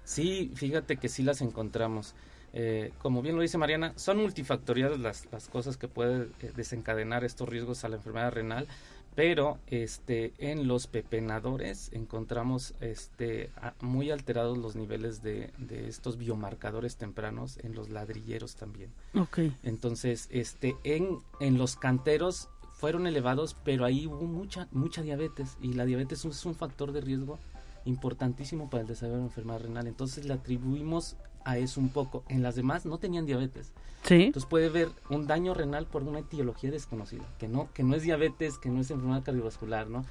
[0.03, 2.15] Sí, fíjate que sí las encontramos.
[2.59, 7.23] Eh, como bien lo dice Mariana, son multifactoriales las, las cosas que pueden eh, desencadenar
[7.23, 8.67] estos riesgos a la enfermedad renal,
[9.15, 13.51] pero este en los pepenadores encontramos este
[13.83, 18.91] muy alterados los niveles de, de, estos biomarcadores tempranos en los ladrilleros también.
[19.15, 19.55] Okay.
[19.63, 25.75] Entonces, este en, en los canteros fueron elevados, pero ahí hubo mucha mucha diabetes y
[25.75, 27.39] la diabetes es un factor de riesgo
[27.85, 29.87] importantísimo para el desarrollo de la enfermedad renal.
[29.87, 31.17] Entonces le atribuimos
[31.47, 32.25] a eso un poco.
[32.29, 33.73] En las demás no tenían diabetes.
[34.03, 34.25] Sí.
[34.25, 38.03] Entonces puede haber un daño renal por una etiología desconocida, que no, que no es
[38.03, 40.05] diabetes, que no es enfermedad cardiovascular, ¿no?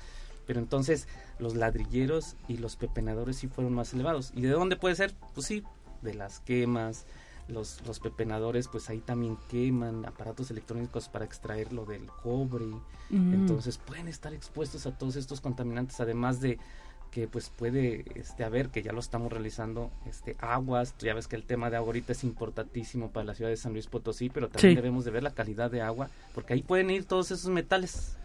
[0.47, 1.07] Pero entonces
[1.37, 4.31] los ladrilleros y los pepenadores sí fueron más elevados.
[4.33, 5.13] ¿Y de dónde puede ser?
[5.33, 5.63] Pues sí,
[6.01, 7.05] de las quemas.
[7.47, 12.65] Los, los pepenadores, pues ahí también queman aparatos electrónicos para extraer lo del cobre.
[13.09, 13.33] Mm.
[13.33, 16.57] Entonces pueden estar expuestos a todos estos contaminantes, además de
[17.15, 21.37] que pues puede este haber que ya lo estamos realizando este aguas ya ves que
[21.37, 24.49] el tema de agua ahorita es importantísimo para la ciudad de San Luis Potosí pero
[24.49, 24.75] también Sí.
[24.75, 28.17] debemos de ver la calidad de agua porque ahí pueden ir todos esos metales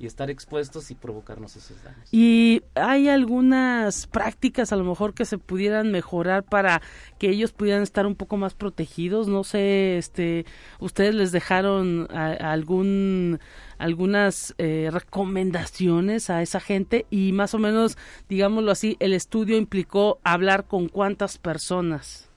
[0.00, 5.26] y estar expuestos y provocarnos esos daños ¿Y hay algunas prácticas a lo mejor que
[5.26, 6.80] se pudieran mejorar para
[7.18, 9.28] que ellos pudieran estar un poco más protegidos?
[9.28, 10.46] No sé, este,
[10.78, 13.40] ustedes les dejaron a- algún
[13.76, 17.96] algunas eh, recomendaciones a esa gente y más o menos,
[18.28, 22.28] digámoslo así, el estudio implicó hablar con cuántas personas.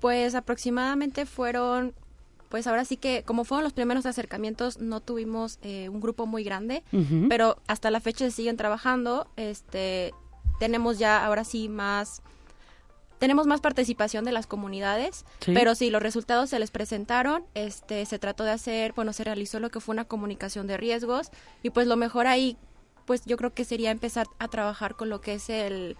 [0.00, 1.94] Pues aproximadamente fueron,
[2.48, 6.44] pues ahora sí que como fueron los primeros acercamientos, no tuvimos eh, un grupo muy
[6.44, 6.82] grande,
[7.28, 9.28] pero hasta la fecha se siguen trabajando.
[9.36, 10.12] Este,
[10.60, 12.22] tenemos ya ahora sí más,
[13.18, 15.52] tenemos más participación de las comunidades, Sí.
[15.54, 17.44] pero sí, los resultados se les presentaron.
[17.54, 21.30] Este, se trató de hacer, bueno, se realizó lo que fue una comunicación de riesgos
[21.62, 22.56] y pues lo mejor ahí,
[23.06, 25.96] pues yo creo que sería empezar a trabajar con lo que es el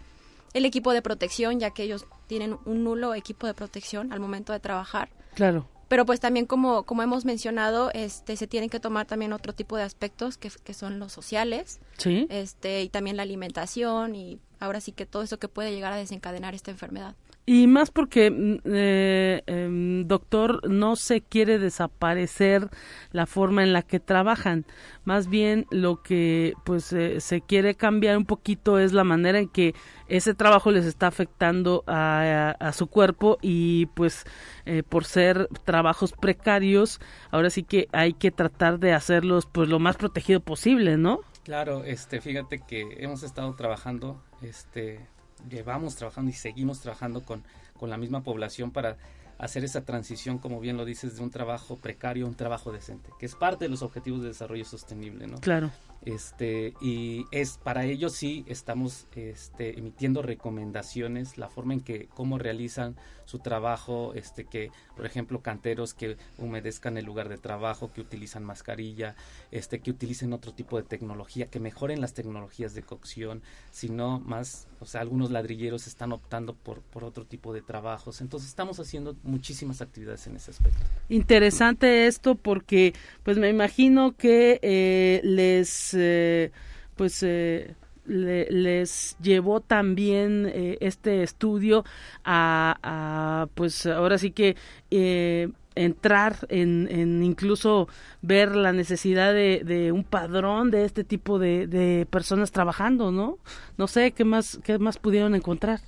[0.54, 4.54] el equipo de protección, ya que ellos tienen un nulo equipo de protección al momento
[4.54, 5.10] de trabajar.
[5.34, 5.68] Claro.
[5.88, 9.76] Pero pues también como, como hemos mencionado, este se tienen que tomar también otro tipo
[9.76, 12.26] de aspectos que, que son los sociales, Sí.
[12.28, 15.96] este, y también la alimentación y ahora sí que todo eso que puede llegar a
[15.96, 17.14] desencadenar esta enfermedad.
[17.48, 22.68] Y más porque, mm, eh, em, doctor, no se quiere desaparecer
[23.12, 24.64] la forma en la que trabajan.
[25.04, 29.48] Más bien lo que pues eh, se quiere cambiar un poquito es la manera en
[29.48, 29.74] que
[30.08, 34.24] ese trabajo les está afectando a, a- su cuerpo y pues
[34.64, 36.98] eh, por ser trabajos precarios,
[37.30, 41.20] ahora sí que hay que tratar de hacerlos pues lo más protegido posible, ¿no?
[41.44, 45.06] Claro, este, fíjate que hemos estado trabajando, este,
[45.48, 47.42] llevamos trabajando y seguimos trabajando con,
[47.78, 48.96] con la misma población para
[49.38, 53.10] hacer esa transición, como bien lo dices, de un trabajo precario a un trabajo decente,
[53.18, 55.40] que es parte de los objetivos de desarrollo sostenible, ¿no?
[55.40, 55.70] Claro.
[56.06, 62.38] Este, y es para ello sí estamos este, emitiendo recomendaciones, la forma en que, cómo
[62.38, 62.94] realizan
[63.24, 68.44] su trabajo, este, que, por ejemplo, canteros que humedezcan el lugar de trabajo, que utilizan
[68.44, 69.16] mascarilla,
[69.50, 73.42] este, que utilicen otro tipo de tecnología, que mejoren las tecnologías de cocción,
[73.72, 78.20] sino más, o sea, algunos ladrilleros están optando por, por otro tipo de trabajos.
[78.20, 80.78] Entonces estamos haciendo muchísimas actividades en ese aspecto.
[81.08, 82.94] interesante esto porque
[83.24, 86.52] pues me imagino que eh, les eh,
[86.96, 87.74] pues eh,
[88.06, 91.84] le- les llevó también eh, este estudio
[92.24, 94.56] a, a, pues ahora sí que
[94.90, 97.88] eh, entrar en, en incluso
[98.22, 103.38] ver la necesidad de, un padrón de este tipo de, de personas trabajando, ¿no?
[103.76, 105.80] No sé qué más qué más pudieron encontrar.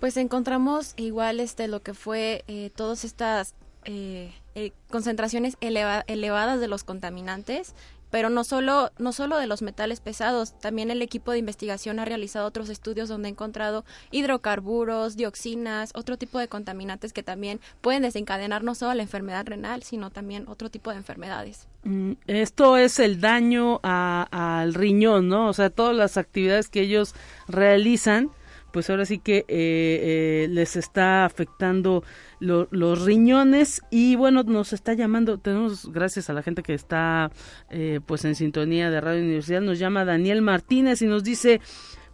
[0.00, 6.58] Pues encontramos igual este lo que fue eh, todas estas eh, eh, concentraciones eleva- elevadas
[6.58, 7.74] de los contaminantes,
[8.10, 12.04] pero no solo no solo de los metales pesados, también el equipo de investigación ha
[12.04, 18.02] realizado otros estudios donde ha encontrado hidrocarburos, dioxinas, otro tipo de contaminantes que también pueden
[18.02, 21.66] desencadenar no solo la enfermedad renal, sino también otro tipo de enfermedades.
[21.84, 25.48] Mm, Esto es el daño al riñón, ¿no?
[25.48, 27.14] O sea, todas las actividades que ellos
[27.48, 28.30] realizan,
[28.76, 32.04] pues ahora sí que eh, eh, les está afectando
[32.40, 37.30] lo- los riñones y bueno, nos está llamando, tenemos gracias a la gente que está
[37.70, 41.62] eh, pues en sintonía de Radio Universidad, nos llama Daniel Martínez y nos dice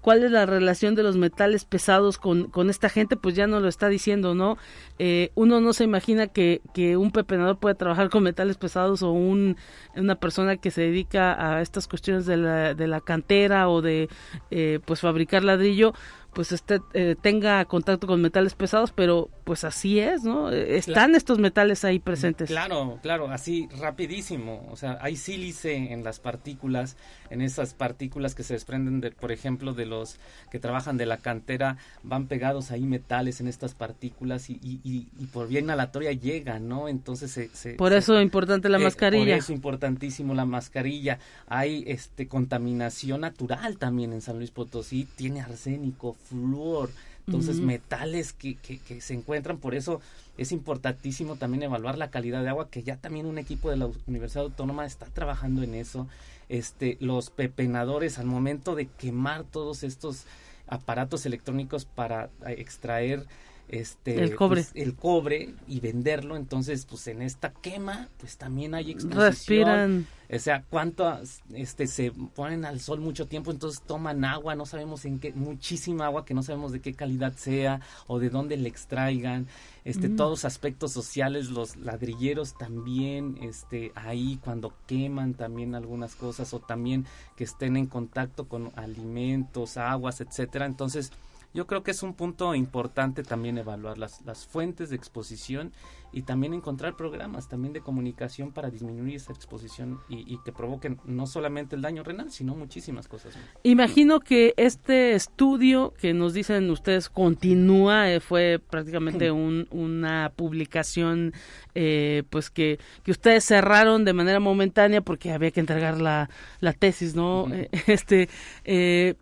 [0.02, 3.62] cuál es la relación de los metales pesados con, con esta gente, pues ya nos
[3.62, 4.58] lo está diciendo, ¿no?
[4.98, 9.12] Eh, uno no se imagina que, que un pepenador puede trabajar con metales pesados o
[9.12, 9.56] un,
[9.94, 14.08] una persona que se dedica a estas cuestiones de la, de la cantera o de
[14.50, 15.92] eh, pues fabricar ladrillo,
[16.32, 20.50] pues este, eh, tenga contacto con metales pesados, pero pues así es, ¿no?
[20.50, 22.48] Están estos metales ahí presentes.
[22.48, 24.66] Claro, claro, así rapidísimo.
[24.70, 26.96] O sea, hay sílice en las partículas,
[27.28, 30.16] en esas partículas que se desprenden, de, por ejemplo, de los
[30.50, 35.26] que trabajan de la cantera, van pegados ahí metales en estas partículas y, y, y,
[35.26, 36.88] por vía inhalatoria llegan, ¿no?
[36.88, 37.74] Entonces se...
[37.74, 39.34] por eso es importante la mascarilla.
[39.34, 41.18] Por eso importantísimo la mascarilla.
[41.46, 46.90] Hay este contaminación natural también en San Luis Potosí, tiene arsénico, flúor,
[47.26, 50.00] entonces metales que, que, que, se encuentran, por eso
[50.36, 53.88] es importantísimo también evaluar la calidad de agua, que ya también un equipo de la
[54.06, 56.08] Universidad Autónoma está trabajando en eso.
[56.48, 60.24] Este, los pepenadores al momento de quemar todos estos
[60.66, 63.26] aparatos electrónicos para eh, extraer
[63.72, 64.62] este el cobre.
[64.62, 70.06] pues, el cobre y venderlo entonces pues en esta quema pues también hay exposición respiran.
[70.30, 71.20] O sea cuánto
[71.54, 76.04] este se ponen al sol mucho tiempo entonces toman agua no sabemos en qué muchísima
[76.04, 79.46] agua que no sabemos de qué calidad sea o de dónde le extraigan.
[79.84, 80.16] Este mm.
[80.16, 87.06] todos aspectos sociales los ladrilleros también este ahí cuando queman también algunas cosas o también
[87.36, 90.66] que estén en contacto con alimentos aguas etcétera.
[90.66, 91.10] Entonces
[91.54, 95.72] yo creo que es un punto importante también evaluar las, las fuentes de exposición
[96.12, 101.26] y también encontrar programas también de comunicación para disminuir esa exposición y, que provoquen no
[101.26, 103.38] solamente el daño renal, sino muchísimas cosas.
[103.62, 111.32] Imagino que este estudio que nos dicen ustedes continúa, eh, fue prácticamente una publicación
[111.74, 116.28] eh, pues que, que ustedes cerraron de manera momentánea porque había que entregar la,
[116.60, 117.46] la tesis, ¿no?
[117.52, 118.28] Eh, este,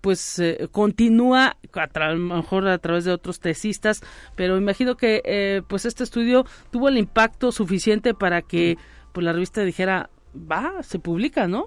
[0.01, 4.03] pues continúa a, lo mejor a través de otros tesistas,
[4.35, 8.79] pero imagino que pues este estudio tuvo tuvo el impacto suficiente para que
[9.13, 11.67] pues la revista dijera, va, se publica, ¿no?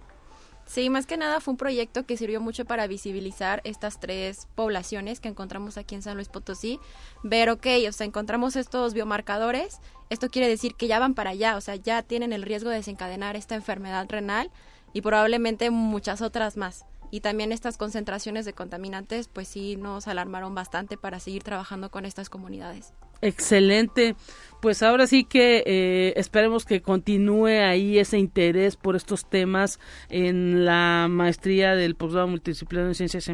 [0.65, 5.19] Sí, más que nada fue un proyecto que sirvió mucho para visibilizar estas tres poblaciones
[5.19, 6.79] que encontramos aquí en San Luis Potosí.
[7.21, 11.57] Ver, ok, o sea, encontramos estos biomarcadores, esto quiere decir que ya van para allá,
[11.57, 14.49] o sea, ya tienen el riesgo de desencadenar esta enfermedad renal
[14.93, 16.85] y probablemente muchas otras más.
[17.11, 22.05] Y también estas concentraciones de contaminantes, pues sí nos alarmaron bastante para seguir trabajando con
[22.05, 22.93] estas comunidades.
[23.23, 24.15] Excelente.
[24.61, 29.77] Pues ahora sí que eh, esperemos que continúe ahí ese interés por estos temas
[30.09, 33.29] en la maestría del posgrado multidisciplinario en ciencias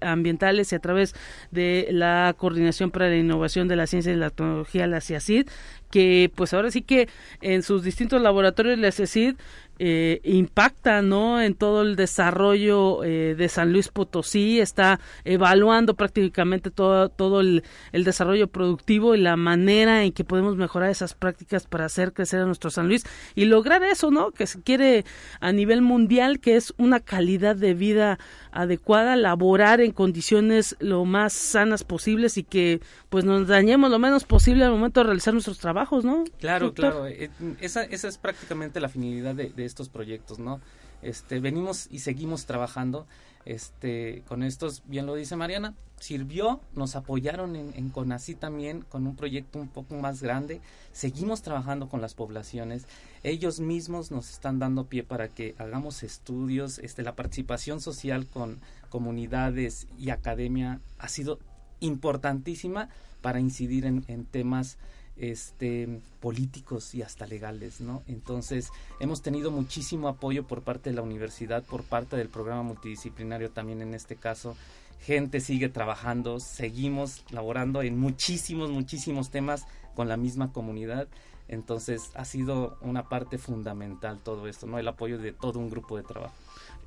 [0.00, 1.14] ambientales y a través
[1.50, 5.48] de la coordinación para la innovación de la ciencia y la tecnología, la CIACID,
[5.90, 7.10] que pues ahora sí que
[7.42, 9.34] en sus distintos laboratorios la CIACID
[9.82, 16.70] eh, impacta no en todo el desarrollo eh, de San Luis Potosí está evaluando prácticamente
[16.70, 21.66] todo todo el, el, desarrollo productivo y la manera en que podemos mejorar esas prácticas
[21.66, 23.04] para hacer crecer a nuestro San Luis
[23.34, 25.04] y lograr eso no que se quiere
[25.40, 28.18] a nivel mundial que es una calidad de vida
[28.52, 34.24] adecuada laborar en condiciones lo más sanas posibles y que pues nos dañemos lo menos
[34.24, 37.06] posible al momento de realizar nuestros trabajos no claro claro.
[37.06, 40.60] Eh, esa, esa es prácticamente la finalidad de, de estos proyectos, ¿no?
[41.02, 43.06] Este, venimos y seguimos trabajando
[43.44, 49.06] este, con estos, bien lo dice Mariana, sirvió, nos apoyaron en, en CONACI también con
[49.06, 50.60] un proyecto un poco más grande,
[50.92, 52.86] seguimos trabajando con las poblaciones,
[53.22, 58.60] ellos mismos nos están dando pie para que hagamos estudios, este, la participación social con
[58.88, 61.38] comunidades y academia ha sido
[61.80, 62.88] importantísima
[63.20, 64.78] para incidir en, en temas
[65.20, 68.02] este, políticos y hasta legales, ¿no?
[68.08, 73.50] Entonces, hemos tenido muchísimo apoyo por parte de la universidad, por parte del programa multidisciplinario
[73.50, 74.56] también en este caso.
[75.02, 81.06] Gente sigue trabajando, seguimos laborando en muchísimos, muchísimos temas con la misma comunidad.
[81.48, 84.78] Entonces, ha sido una parte fundamental todo esto, ¿no?
[84.78, 86.34] El apoyo de todo un grupo de trabajo.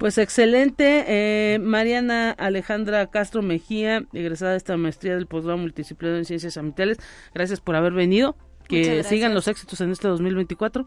[0.03, 1.05] Pues excelente.
[1.07, 6.97] Eh, Mariana Alejandra Castro Mejía, egresada de esta maestría del posgrado multidisciplinario en ciencias ambientales.
[7.33, 8.35] Gracias por haber venido.
[8.67, 10.85] Que sigan los éxitos en este 2024.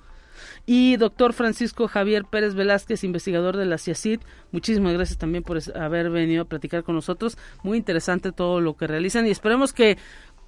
[0.67, 4.21] Y doctor Francisco Javier Pérez Velázquez, investigador de la CIACID,
[4.53, 7.39] muchísimas gracias también por haber venido a platicar con nosotros.
[7.63, 9.97] Muy interesante todo lo que realizan y esperemos que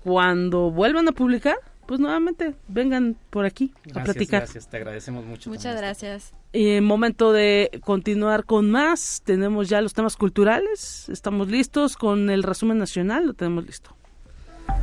[0.05, 1.57] cuando vuelvan a publicar,
[1.89, 4.43] pues nuevamente vengan por aquí a platicar.
[4.43, 5.49] Gracias, te agradecemos mucho.
[5.49, 6.35] Muchas gracias.
[6.53, 9.23] Y momento de continuar con más.
[9.25, 11.09] Tenemos ya los temas culturales.
[11.09, 13.29] Estamos listos con el resumen nacional.
[13.29, 13.97] Lo tenemos listo.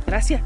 [0.04, 0.42] Gracias.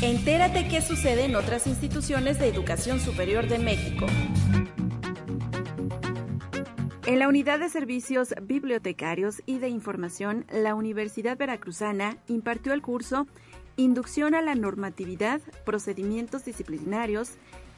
[0.00, 4.06] Entérate qué sucede en otras instituciones de educación superior de México.
[7.08, 13.26] En la Unidad de Servicios Bibliotecarios y de Información, la Universidad Veracruzana impartió el curso
[13.76, 17.30] Inducción a la normatividad, procedimientos disciplinarios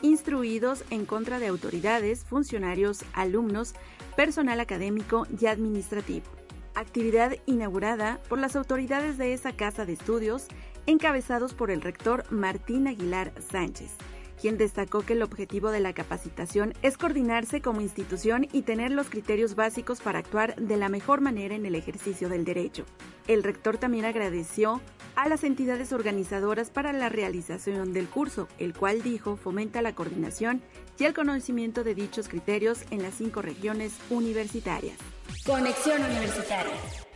[0.03, 3.75] instruidos en contra de autoridades, funcionarios, alumnos,
[4.17, 6.27] personal académico y administrativo.
[6.75, 10.49] Actividad inaugurada por las autoridades de esa casa de estudios,
[10.87, 13.93] encabezados por el rector Martín Aguilar Sánchez
[14.41, 19.11] quien destacó que el objetivo de la capacitación es coordinarse como institución y tener los
[19.11, 22.87] criterios básicos para actuar de la mejor manera en el ejercicio del derecho.
[23.27, 24.81] El rector también agradeció
[25.15, 30.63] a las entidades organizadoras para la realización del curso, el cual dijo fomenta la coordinación
[30.99, 34.97] y el conocimiento de dichos criterios en las cinco regiones universitarias.
[35.45, 37.10] Conexión Universitaria.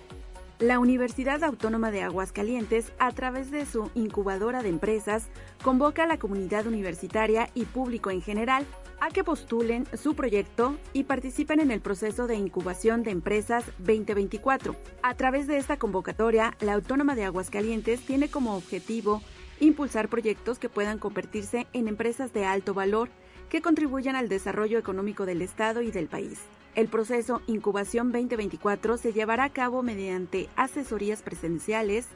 [0.61, 5.27] La Universidad Autónoma de Aguascalientes, a través de su incubadora de empresas,
[5.65, 8.65] convoca a la comunidad universitaria y público en general
[9.01, 14.77] a que postulen su proyecto y participen en el proceso de incubación de empresas 2024.
[15.03, 19.23] A través de esta convocatoria, la Autónoma de Aguascalientes tiene como objetivo
[19.59, 23.09] impulsar proyectos que puedan convertirse en empresas de alto valor
[23.49, 26.39] que contribuyan al desarrollo económico del Estado y del país.
[26.75, 32.07] El proceso Incubación 2024 se llevará a cabo mediante asesorías presenciales,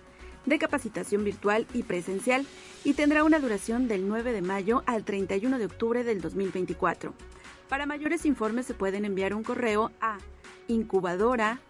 [0.46, 2.46] de capacitación virtual y presencial
[2.82, 7.12] y tendrá una duración del 9 de mayo al 31 de octubre del 2024.
[7.68, 10.18] Para mayores informes se pueden enviar un correo a
[10.68, 11.60] incubadora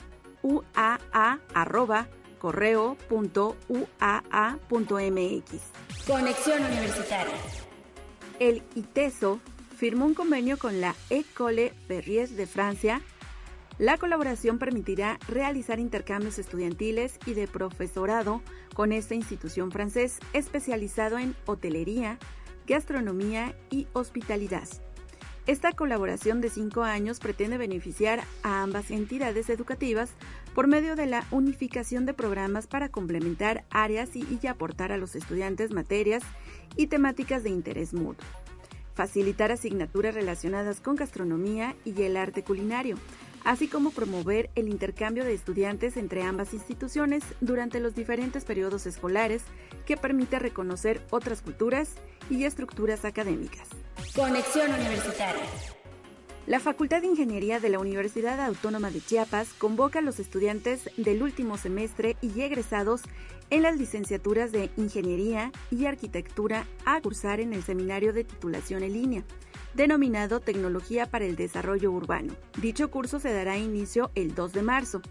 [6.07, 7.35] Conexión Universitaria.
[8.39, 9.41] El ITESO
[9.79, 13.01] firmó un convenio con la École Ferries de Francia.
[13.79, 18.43] La colaboración permitirá realizar intercambios estudiantiles y de profesorado
[18.75, 22.19] con esta institución francés especializado en hotelería,
[22.67, 24.67] gastronomía y hospitalidad.
[25.47, 30.11] Esta colaboración de cinco años pretende beneficiar a ambas entidades educativas
[30.57, 35.15] por medio de la unificación de programas para complementar áreas y, y aportar a los
[35.15, 36.25] estudiantes materias
[36.77, 38.27] y temáticas de interés mutuo
[38.99, 42.97] facilitar asignaturas relacionadas con gastronomía y el arte culinario,
[43.45, 49.45] así como promover el intercambio de estudiantes entre ambas instituciones durante los diferentes periodos escolares
[49.87, 51.91] que permite reconocer otras culturas
[52.29, 53.69] y estructuras académicas.
[54.17, 55.45] Conexión Universitaria.
[56.49, 61.23] La Facultad de Ingeniería de la Universidad Autónoma de Chiapas convoca a los estudiantes del
[61.23, 63.03] último semestre y egresados
[63.51, 68.95] en las licenciaturas de Ingeniería y Arquitectura a cursar en el seminario de titulación en
[68.95, 69.25] línea,
[69.75, 72.33] denominado Tecnología para el Desarrollo Urbano.
[72.57, 75.03] Dicho curso se dará inicio el 2 de marzo.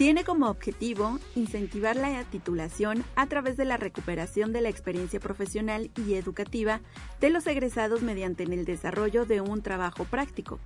[0.00, 5.90] Tiene como objetivo incentivar la titulación a través de la recuperación de la experiencia profesional
[5.94, 6.80] y educativa
[7.20, 10.58] de los egresados mediante el desarrollo de un trabajo práctico.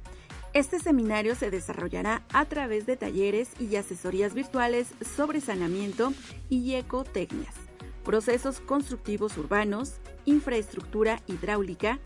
[0.53, 6.12] Este seminario se desarrollará a través de talleres y asesorías virtuales sobre saneamiento
[6.49, 7.57] y ecotecnias,
[8.05, 9.95] procesos constructivos urbanos,
[10.26, 11.99] infraestructura hidráulica,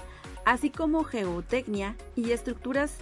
[0.47, 2.97] así como geotecnia y estructuras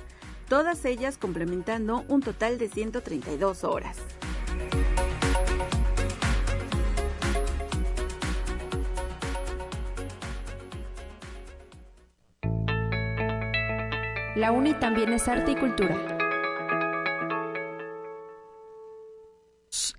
[0.48, 3.96] todas ellas complementando un total de 132 horas.
[14.36, 15.96] La UNI también es arte y cultura.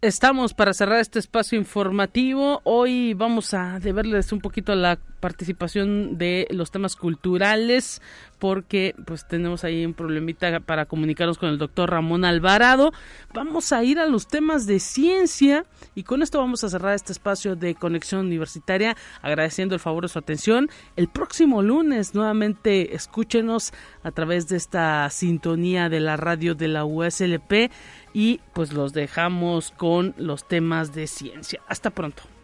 [0.02, 2.62] Estamos para cerrar este espacio informativo.
[2.64, 8.01] Hoy vamos a deberles un poquito la participación de los temas culturales
[8.39, 12.91] porque pues tenemos ahí un problemita para comunicarnos con el doctor Ramón Alvarado.
[13.34, 15.65] Vamos a ir a los temas de ciencia
[15.95, 20.09] y con esto vamos a cerrar este espacio de conexión universitaria agradeciendo el favor de
[20.09, 20.70] su atención.
[20.95, 26.86] El próximo lunes nuevamente escúchenos a través de esta sintonía de la radio de la
[26.86, 27.72] USLP
[28.13, 31.61] y pues los dejamos con los temas de ciencia.
[31.68, 32.36] Hasta pronto.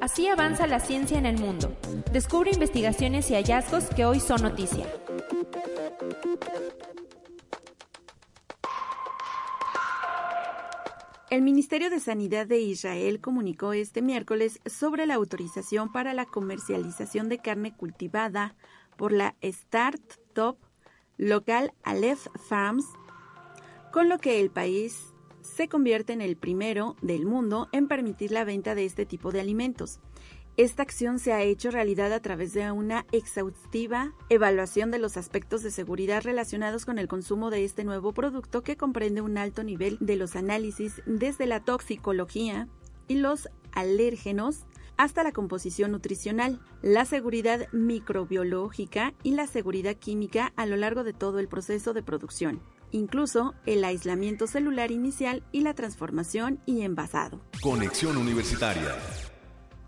[0.00, 1.76] Así avanza la ciencia en el mundo.
[2.12, 4.86] Descubre investigaciones y hallazgos que hoy son noticia.
[11.30, 17.30] El Ministerio de Sanidad de Israel comunicó este miércoles sobre la autorización para la comercialización
[17.30, 18.54] de carne cultivada
[18.98, 20.58] por la Start-Top
[21.22, 22.84] local Aleph Farms,
[23.92, 28.44] con lo que el país se convierte en el primero del mundo en permitir la
[28.44, 30.00] venta de este tipo de alimentos.
[30.56, 35.62] Esta acción se ha hecho realidad a través de una exhaustiva evaluación de los aspectos
[35.62, 39.98] de seguridad relacionados con el consumo de este nuevo producto que comprende un alto nivel
[40.00, 42.66] de los análisis desde la toxicología
[43.06, 44.66] y los alérgenos
[44.96, 51.12] hasta la composición nutricional, la seguridad microbiológica y la seguridad química a lo largo de
[51.12, 52.60] todo el proceso de producción.
[52.92, 57.40] incluso el aislamiento celular inicial y la transformación y envasado.
[57.62, 58.94] Conexión Universitaria.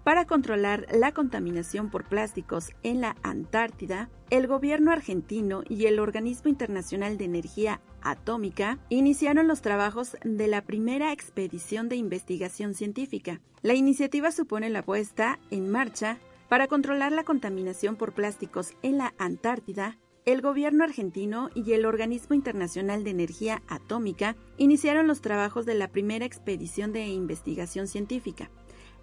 [0.02, 6.50] Para controlar la contaminación por plásticos en la Antártida, el gobierno argentino y el Organismo
[6.50, 13.40] Internacional de Energía Atómica iniciaron los trabajos de la primera expedición de investigación científica.
[13.62, 19.14] La iniciativa supone la puesta en marcha para controlar la contaminación por plásticos en la
[19.18, 25.74] Antártida el gobierno argentino y el Organismo Internacional de Energía Atómica iniciaron los trabajos de
[25.74, 28.50] la primera expedición de investigación científica.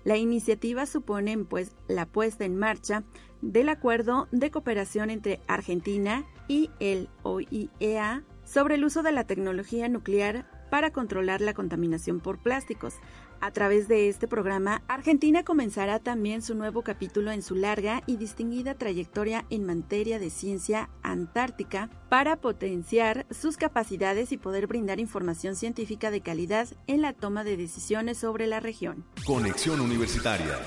[0.04, 3.04] La iniciativa supone pues la puesta en marcha
[3.42, 9.88] del acuerdo de cooperación entre Argentina y el OIEA sobre el uso de la tecnología
[9.88, 12.96] nuclear para controlar la contaminación por plásticos,
[13.42, 18.18] a través de este programa, Argentina comenzará también su nuevo capítulo en su larga y
[18.18, 25.56] distinguida trayectoria en materia de ciencia antártica para potenciar sus capacidades y poder brindar información
[25.56, 29.06] científica de calidad en la toma de decisiones sobre la región.
[29.26, 30.60] Conexión Universitaria.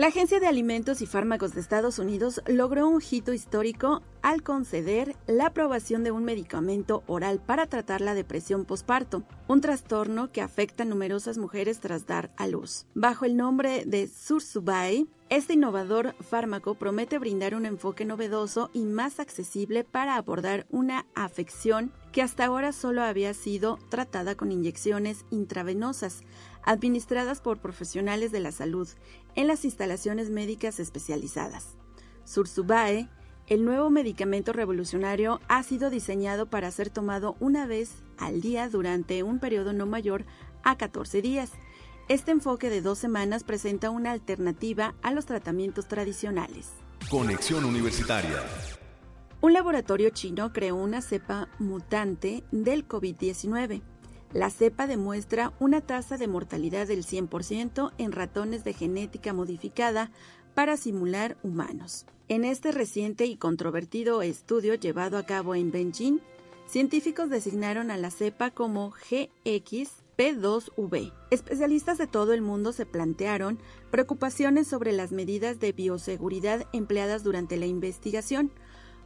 [0.00, 5.14] La Agencia de Alimentos y Fármacos de Estados Unidos logró un hito histórico al conceder
[5.26, 10.84] la aprobación de un medicamento oral para tratar la depresión posparto, un trastorno que afecta
[10.84, 12.86] a numerosas mujeres tras dar a luz.
[12.94, 19.20] Bajo el nombre de Sursubai, este innovador fármaco promete brindar un enfoque novedoso y más
[19.20, 26.22] accesible para abordar una afección que hasta ahora solo había sido tratada con inyecciones intravenosas,
[26.64, 28.88] administradas por profesionales de la salud
[29.34, 31.76] en las instalaciones médicas especializadas.
[32.24, 33.08] Sursubae,
[33.46, 39.22] el nuevo medicamento revolucionario, ha sido diseñado para ser tomado una vez al día durante
[39.22, 40.24] un periodo no mayor
[40.62, 41.50] a 14 días.
[42.08, 46.68] Este enfoque de dos semanas presenta una alternativa a los tratamientos tradicionales.
[47.10, 48.44] Conexión Universitaria.
[49.40, 53.82] Un laboratorio chino creó una cepa mutante del COVID-19
[54.32, 60.12] la cepa demuestra una tasa de mortalidad del 100% en ratones de genética modificada
[60.54, 62.06] para simular humanos.
[62.28, 66.20] En este reciente y controvertido estudio llevado a cabo en Beijing,
[66.68, 71.12] científicos designaron a la cepa como GXP2V.
[71.32, 73.58] Especialistas de todo el mundo se plantearon
[73.90, 78.52] preocupaciones sobre las medidas de bioseguridad empleadas durante la investigación,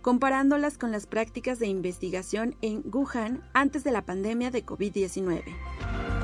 [0.04, 6.23] comparándolas con las prácticas de investigación en Wuhan antes de la pandemia de COVID-19.